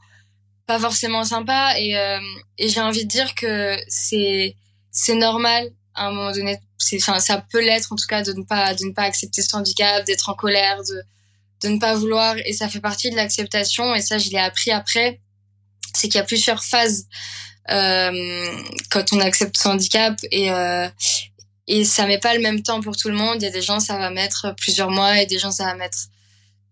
pas 0.67 0.79
forcément 0.79 1.23
sympas. 1.23 1.75
Et, 1.79 1.97
euh, 1.97 2.19
et 2.57 2.69
j'ai 2.69 2.81
envie 2.81 3.05
de 3.05 3.09
dire 3.09 3.33
que 3.33 3.77
c'est 3.87 4.55
c'est 4.91 5.15
normal 5.15 5.69
à 5.95 6.07
un 6.07 6.11
moment 6.11 6.31
donné. 6.31 6.59
C'est, 6.77 6.97
enfin, 6.97 7.19
ça 7.19 7.43
peut 7.51 7.63
l'être 7.63 7.91
en 7.91 7.95
tout 7.95 8.05
cas 8.07 8.21
de 8.21 8.33
ne 8.33 8.43
pas 8.43 8.75
de 8.75 8.85
ne 8.85 8.93
pas 8.93 9.03
accepter 9.03 9.41
ce 9.41 9.55
handicap, 9.55 10.05
d'être 10.05 10.29
en 10.29 10.35
colère, 10.35 10.83
de 10.83 11.01
de 11.63 11.69
ne 11.69 11.79
pas 11.79 11.95
vouloir. 11.95 12.35
Et 12.45 12.53
ça 12.53 12.69
fait 12.69 12.81
partie 12.81 13.09
de 13.09 13.15
l'acceptation. 13.15 13.95
Et 13.95 14.01
ça, 14.01 14.19
je 14.19 14.29
l'ai 14.29 14.37
appris 14.37 14.71
après. 14.71 15.21
C'est 15.95 16.09
qu'il 16.09 16.19
y 16.19 16.21
a 16.21 16.25
plusieurs 16.25 16.63
phases 16.63 17.07
euh, 17.71 18.61
quand 18.91 19.13
on 19.13 19.19
accepte 19.19 19.57
son 19.57 19.71
handicap 19.71 20.15
et 20.31 20.51
euh, 20.51 20.87
et 21.69 21.83
ça 21.83 22.05
met 22.07 22.19
pas 22.19 22.33
le 22.33 22.41
même 22.41 22.61
temps 22.61 22.81
pour 22.81 22.95
tout 22.97 23.09
le 23.09 23.15
monde. 23.15 23.41
Il 23.41 23.43
y 23.43 23.47
a 23.47 23.51
des 23.51 23.61
gens 23.61 23.79
ça 23.79 23.97
va 23.97 24.09
mettre 24.09 24.53
plusieurs 24.57 24.91
mois 24.91 25.21
et 25.21 25.25
des 25.25 25.39
gens 25.39 25.51
ça 25.51 25.65
va 25.65 25.75
mettre 25.75 25.97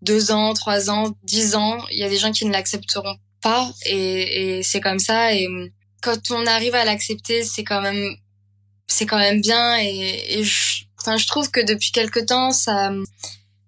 deux 0.01 0.31
ans, 0.31 0.53
trois 0.53 0.89
ans, 0.89 1.15
dix 1.23 1.55
ans. 1.55 1.85
Il 1.91 1.99
y 1.99 2.03
a 2.03 2.09
des 2.09 2.17
gens 2.17 2.31
qui 2.31 2.45
ne 2.45 2.51
l'accepteront 2.51 3.17
pas. 3.45 3.71
Et, 3.85 4.57
et 4.57 4.63
c'est 4.63 4.81
comme 4.81 4.99
ça. 4.99 5.33
Et 5.33 5.47
quand 6.01 6.19
on 6.31 6.45
arrive 6.47 6.73
à 6.75 6.83
l'accepter, 6.83 7.43
c'est 7.43 7.63
quand 7.63 7.81
même 7.81 8.15
c'est 8.87 9.05
quand 9.05 9.19
même 9.19 9.39
bien. 9.39 9.77
Et, 9.79 10.39
et 10.39 10.43
je, 10.43 10.85
enfin, 10.99 11.17
je 11.17 11.27
trouve 11.27 11.51
que 11.51 11.61
depuis 11.61 11.91
quelque 11.91 12.19
temps 12.19 12.51
ça 12.51 12.91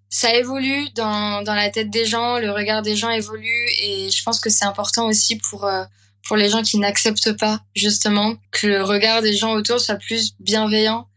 ça 0.10 0.34
évolue 0.34 0.90
dans, 0.96 1.44
dans 1.44 1.54
la 1.54 1.70
tête 1.70 1.90
des 1.90 2.06
gens, 2.06 2.40
le 2.40 2.52
regard 2.52 2.82
des 2.82 2.96
gens 2.96 3.12
évolue. 3.12 3.68
Et 3.84 4.10
je 4.10 4.24
pense 4.24 4.40
que 4.40 4.50
c'est 4.50 4.66
important 4.66 5.06
aussi 5.08 5.38
pour 5.38 5.66
euh, 5.66 5.84
pour 6.28 6.38
les 6.38 6.50
gens 6.50 6.64
qui 6.64 6.78
n'acceptent 6.80 7.38
pas 7.38 7.62
justement 7.76 8.36
que 8.52 8.68
le 8.68 8.84
regard 8.84 9.22
des 9.22 9.36
gens 9.36 9.54
autour 9.54 9.80
soit 9.80 9.96
plus 9.96 10.34
bienveillant. 10.40 11.08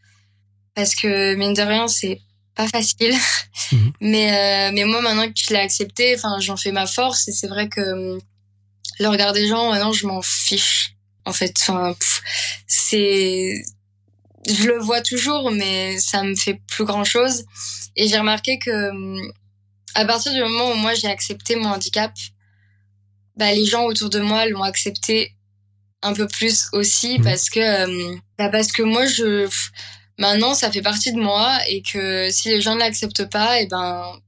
Parce 0.74 0.94
que 0.94 1.34
mine 1.34 1.54
de 1.54 1.62
rien 1.62 1.88
c'est 1.88 2.20
pas 2.54 2.68
facile. 2.68 3.14
Mhm. 3.72 3.92
mais 4.02 4.28
euh, 4.32 4.72
mais 4.74 4.84
moi 4.84 5.00
maintenant 5.00 5.28
que 5.28 5.40
je 5.46 5.54
l'ai 5.54 5.60
accepté 5.60 6.14
enfin 6.14 6.40
j'en 6.40 6.58
fais 6.58 6.72
ma 6.72 6.86
force. 6.86 7.26
Et 7.28 7.32
c'est 7.32 7.48
vrai 7.48 7.68
que 7.68 7.80
hum, 7.80 8.20
le 9.00 9.08
regard 9.08 9.32
des 9.32 9.48
gens 9.48 9.70
maintenant 9.70 9.92
je 9.92 10.06
m'en 10.06 10.22
fiche 10.22 10.94
en 11.24 11.32
fait. 11.32 11.56
Enfin 11.62 11.96
c'est 12.66 13.62
je 14.46 14.66
le 14.66 14.78
vois 14.78 15.00
toujours 15.00 15.50
mais 15.50 15.98
ça 15.98 16.22
me 16.22 16.36
fait 16.36 16.60
plus 16.68 16.84
grand 16.84 17.04
chose 17.04 17.44
et 17.96 18.06
j'ai 18.06 18.18
remarqué 18.18 18.58
que 18.58 18.90
hum, 18.90 19.32
à 19.94 20.04
partir 20.04 20.32
du 20.32 20.40
moment 20.40 20.70
où 20.70 20.74
moi 20.74 20.94
j'ai 20.94 21.08
accepté 21.08 21.56
mon 21.56 21.70
handicap 21.70 22.12
bah, 23.36 23.52
les 23.52 23.66
gens 23.66 23.84
autour 23.84 24.10
de 24.10 24.20
moi 24.20 24.46
l'ont 24.46 24.62
accepté 24.62 25.34
un 26.02 26.12
peu 26.12 26.26
plus 26.26 26.68
aussi 26.72 27.18
mmh. 27.18 27.24
parce 27.24 27.50
que 27.50 27.60
euh, 27.60 28.16
bah 28.38 28.48
parce 28.48 28.72
que 28.72 28.82
moi 28.82 29.06
je 29.06 29.48
maintenant 30.18 30.54
ça 30.54 30.70
fait 30.70 30.82
partie 30.82 31.12
de 31.12 31.20
moi 31.20 31.58
et 31.68 31.82
que 31.82 32.30
si 32.30 32.48
les 32.48 32.60
gens 32.60 32.74
ne 32.74 32.80
l'acceptent 32.80 33.28
pas 33.28 33.60
et 33.60 33.66
ben 33.66 34.18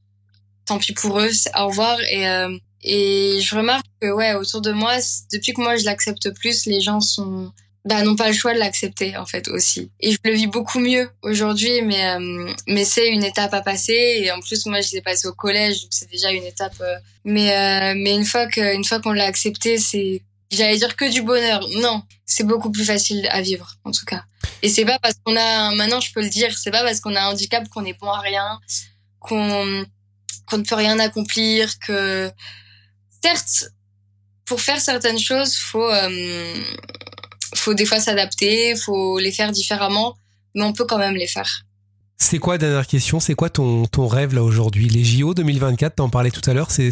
tant 0.67 0.79
pis 0.79 0.93
pour 0.93 1.19
eux. 1.21 1.31
Au 1.59 1.69
revoir 1.69 2.01
et 2.01 2.29
euh, 2.29 2.57
et 2.83 3.38
je 3.40 3.55
remarque 3.55 3.87
que 4.01 4.11
ouais 4.12 4.35
autour 4.35 4.61
de 4.61 4.73
moi 4.73 4.95
depuis 5.33 5.53
que 5.53 5.61
moi 5.61 5.77
je 5.77 5.85
l'accepte 5.85 6.31
plus 6.35 6.66
les 6.66 6.81
gens 6.81 7.01
sont 7.01 7.53
bah 7.85 8.03
n'ont 8.03 8.16
pas 8.16 8.29
le 8.29 8.35
choix 8.35 8.55
de 8.55 8.59
l'accepter 8.59 9.16
en 9.16 9.27
fait 9.27 9.49
aussi 9.49 9.90
et 10.01 10.12
je 10.12 10.18
le 10.25 10.33
vis 10.33 10.47
beaucoup 10.47 10.79
mieux 10.79 11.11
aujourd'hui 11.23 11.83
mais 11.83 12.07
euh, 12.11 12.53
mais 12.68 12.85
c'est 12.85 13.09
une 13.09 13.25
étape 13.25 13.55
à 13.55 13.61
passer 13.61 14.21
et 14.23 14.31
en 14.31 14.40
plus 14.40 14.66
moi 14.66 14.81
je 14.81 14.92
l'ai 14.92 15.03
passé 15.03 15.27
au 15.27 15.33
collège 15.33 15.83
donc 15.83 15.90
c'est 15.92 16.11
déjà 16.11 16.31
une 16.31 16.45
étape 16.45 16.81
mais 17.25 17.53
euh, 17.57 17.95
mais 17.97 18.14
une 18.14 18.25
fois 18.25 18.47
que 18.47 18.75
une 18.75 18.85
fois 18.85 19.01
qu'on 19.01 19.12
l'a 19.12 19.25
accepté, 19.25 19.79
c'est 19.79 20.23
j'allais 20.51 20.77
dire 20.77 20.97
que 20.97 21.11
du 21.11 21.23
bonheur. 21.23 21.66
Non, 21.81 22.03
c'est 22.27 22.45
beaucoup 22.45 22.71
plus 22.71 22.85
facile 22.85 23.27
à 23.31 23.40
vivre 23.40 23.77
en 23.85 23.90
tout 23.90 24.05
cas. 24.05 24.25
Et 24.62 24.68
c'est 24.68 24.85
pas 24.85 24.99
parce 24.99 25.14
qu'on 25.25 25.37
a 25.37 25.75
maintenant 25.75 26.01
je 26.01 26.12
peux 26.12 26.23
le 26.23 26.29
dire, 26.29 26.57
c'est 26.57 26.71
pas 26.71 26.83
parce 26.83 27.01
qu'on 27.01 27.14
a 27.14 27.21
un 27.21 27.31
handicap 27.33 27.68
qu'on 27.68 27.85
est 27.85 27.99
bon 27.99 28.11
à 28.11 28.21
rien, 28.21 28.61
qu'on 29.21 29.85
qu'on 30.47 30.59
ne 30.59 30.64
peut 30.64 30.75
rien 30.75 30.99
accomplir, 30.99 31.79
que 31.79 32.31
certes 33.23 33.73
pour 34.45 34.61
faire 34.61 34.81
certaines 34.81 35.19
choses, 35.19 35.57
faut 35.57 35.91
euh, 35.91 36.65
faut 37.55 37.75
des 37.75 37.87
fois 37.87 38.01
s'adapter, 38.01 38.75
faut 38.77 39.19
les 39.19 39.33
faire 39.33 39.53
différemment, 39.53 40.17
mais 40.55 40.63
on 40.63 40.73
peut 40.73 40.85
quand 40.85 40.99
même 40.99 41.15
les 41.15 41.27
faire. 41.27 41.65
C'est 42.19 42.39
quoi, 42.39 42.57
dernière 42.59 42.87
question, 42.87 43.19
c'est 43.19 43.35
quoi 43.35 43.51
ton, 43.51 43.87
ton 43.87 44.07
rêve 44.07 44.35
là 44.35 44.43
aujourd'hui? 44.43 44.89
Les 44.89 45.05
JO 45.05 45.35
2024, 45.35 45.97
t'en 45.97 46.09
parlais 46.09 46.31
tout 46.31 46.49
à 46.49 46.55
l'heure, 46.55 46.71
c'est... 46.71 46.91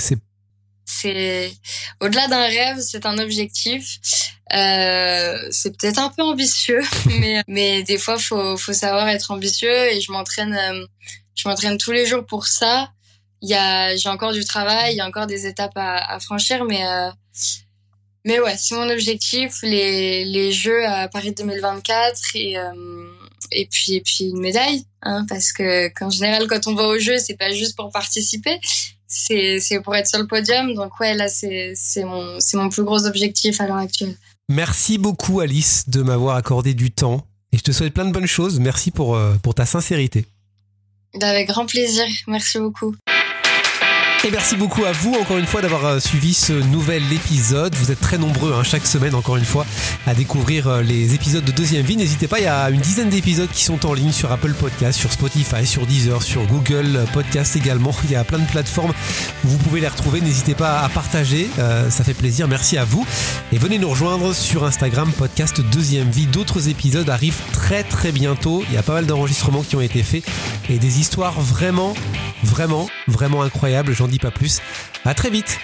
C'est 0.87 1.53
au-delà 2.01 2.27
d'un 2.27 2.47
rêve, 2.47 2.81
c'est 2.81 3.07
un 3.07 3.17
objectif. 3.19 4.01
Euh, 4.53 5.39
c'est 5.53 5.77
peut-être 5.77 5.99
un 5.99 6.09
peu 6.09 6.23
ambitieux, 6.23 6.81
mais 7.21 7.45
mais 7.47 7.85
des 7.85 7.97
fois 7.97 8.19
faut 8.19 8.57
faut 8.57 8.73
savoir 8.73 9.09
être 9.09 9.31
ambitieux 9.31 9.93
et 9.93 10.01
je 10.01 10.11
m'entraîne 10.11 10.53
euh, 10.53 10.85
je 11.37 11.49
m'entraîne 11.49 11.79
tous 11.79 11.93
les 11.93 12.07
jours 12.07 12.27
pour 12.27 12.49
ça. 12.49 12.91
Il 13.43 13.49
y 13.49 13.55
a 13.55 13.97
j'ai 13.97 14.09
encore 14.09 14.33
du 14.33 14.45
travail, 14.45 14.95
il 14.95 14.97
y 14.97 15.01
a 15.01 15.07
encore 15.07 15.27
des 15.27 15.47
étapes 15.47 15.77
à, 15.77 16.15
à 16.15 16.21
franchir, 16.21 16.65
mais 16.65 16.87
euh, 16.87 17.11
mais 18.25 18.39
ouais, 18.41 18.55
c'est 18.59 18.75
mon 18.75 18.89
objectif 18.91 19.59
les 19.63 20.25
les 20.25 20.53
Jeux 20.53 20.85
à 20.87 21.09
Paris 21.09 21.33
2024 21.33 22.21
et 22.35 22.59
euh, 22.59 22.73
et 23.53 23.67
puis 23.67 23.95
et 23.95 24.01
puis 24.03 24.25
une 24.25 24.41
médaille 24.41 24.85
hein, 25.03 25.25
parce 25.29 25.53
que 25.53 25.89
qu'en 25.89 26.11
général 26.11 26.47
quand 26.47 26.67
on 26.67 26.75
va 26.75 26.87
au 26.87 26.99
jeu 26.99 27.19
c'est 27.19 27.37
pas 27.37 27.51
juste 27.51 27.77
pour 27.77 27.91
participer 27.91 28.61
c'est 29.11 29.59
c'est 29.61 29.81
pour 29.81 29.95
être 29.97 30.07
sur 30.07 30.19
le 30.19 30.27
podium. 30.27 30.75
Donc 30.75 30.99
ouais 31.01 31.15
là 31.15 31.29
c'est 31.29 31.73
c'est 31.75 32.05
mon 32.05 32.39
c'est 32.41 32.57
mon 32.57 32.71
plus 32.71 32.85
gros 32.85 33.05
objectif 33.07 33.61
à 33.61 33.67
l'heure 33.67 33.77
actuelle. 33.77 34.17
Merci 34.49 34.99
beaucoup 34.99 35.41
Alice 35.41 35.89
de 35.89 36.03
m'avoir 36.03 36.37
accordé 36.37 36.75
du 36.75 36.91
temps. 36.91 37.27
Et 37.53 37.59
je 37.59 37.63
te 37.63 37.73
souhaite 37.73 37.93
plein 37.93 38.05
de 38.05 38.13
bonnes 38.13 38.27
choses. 38.27 38.61
Merci 38.61 38.93
pour 38.93 39.17
euh, 39.17 39.35
pour 39.43 39.55
ta 39.55 39.67
sincérité. 39.67 40.27
Avec 41.21 41.49
grand 41.49 41.67
plaisir. 41.67 42.05
Merci 42.29 42.61
beaucoup 42.61 42.95
et 44.23 44.31
merci 44.31 44.57
beaucoup 44.57 44.85
à 44.85 44.93
vous 44.93 45.15
encore 45.15 45.39
une 45.39 45.47
fois 45.47 45.63
d'avoir 45.63 45.87
euh, 45.87 45.99
suivi 45.99 46.35
ce 46.35 46.53
nouvel 46.53 47.03
épisode. 47.13 47.75
Vous 47.77 47.91
êtes 47.91 48.01
très 48.01 48.19
nombreux 48.19 48.53
hein, 48.53 48.63
chaque 48.63 48.87
semaine 48.87 49.15
encore 49.15 49.37
une 49.37 49.45
fois 49.45 49.65
à 50.07 50.15
découvrir 50.15 50.67
euh, 50.67 50.83
les 50.83 51.15
épisodes 51.15 51.45
de 51.45 51.53
Deuxième 51.53 51.87
Vie. 51.87 51.97
N'hésitez 51.97 52.27
pas, 52.29 52.39
il 52.39 52.45
y 52.45 52.49
a 52.49 52.69
une 52.69 52.81
dizaine 52.81 53.09
d'épisodes 53.09 53.49
qui 53.51 53.65
sont 53.65 53.87
en 53.87 53.95
ligne 53.95 54.13
sur 54.13 54.31
Apple 54.31 54.53
Podcast, 54.53 54.99
sur 54.99 55.11
Spotify, 55.11 55.67
sur 55.67 55.87
Deezer, 55.87 56.23
sur 56.23 56.47
Google 56.47 57.07
Podcast 57.15 57.57
également. 57.57 57.93
Il 58.05 58.11
y 58.11 58.17
a 58.17 58.25
plein 58.25 58.39
de 58.39 58.47
plateformes 58.47 58.93
où 59.45 59.49
vous 59.49 59.59
pouvez 59.59 59.81
les 59.81 59.89
retrouver. 59.89 60.21
N'hésitez 60.21 60.55
pas 60.55 60.81
à 60.81 60.89
partager, 60.91 61.49
euh, 61.59 61.89
ça 61.89 62.05
fait 62.05 62.15
plaisir. 62.15 62.47
Merci 62.47 62.77
à 62.77 62.85
vous. 62.85 63.07
Et 63.53 63.59
venez 63.59 63.79
nous 63.79 63.89
rejoindre 63.89 64.35
sur 64.35 64.65
Instagram, 64.65 65.11
podcast 65.17 65.63
Deuxième 65.73 66.11
Vie. 66.11 66.27
D'autres 66.27 66.69
épisodes 66.69 67.09
arrivent 67.09 67.41
très 67.53 67.85
très 67.85 68.13
bientôt. 68.13 68.65
Il 68.69 68.75
y 68.75 68.79
a 68.79 68.83
pas 68.83 68.95
mal 68.95 69.07
d'enregistrements 69.07 69.63
qui 69.63 69.77
ont 69.77 69.81
été 69.81 70.03
faits 70.03 70.25
et 70.69 70.79
des 70.79 71.01
histoires 71.01 71.41
vraiment, 71.41 71.95
vraiment, 72.45 72.89
vraiment 73.09 73.43
incroyables 73.43 73.95
dis 74.11 74.19
pas 74.19 74.31
plus. 74.31 74.61
À 75.05 75.15
très 75.15 75.31
vite. 75.31 75.59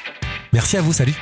Merci 0.52 0.76
à 0.76 0.82
vous, 0.82 0.92
salut. 0.92 1.14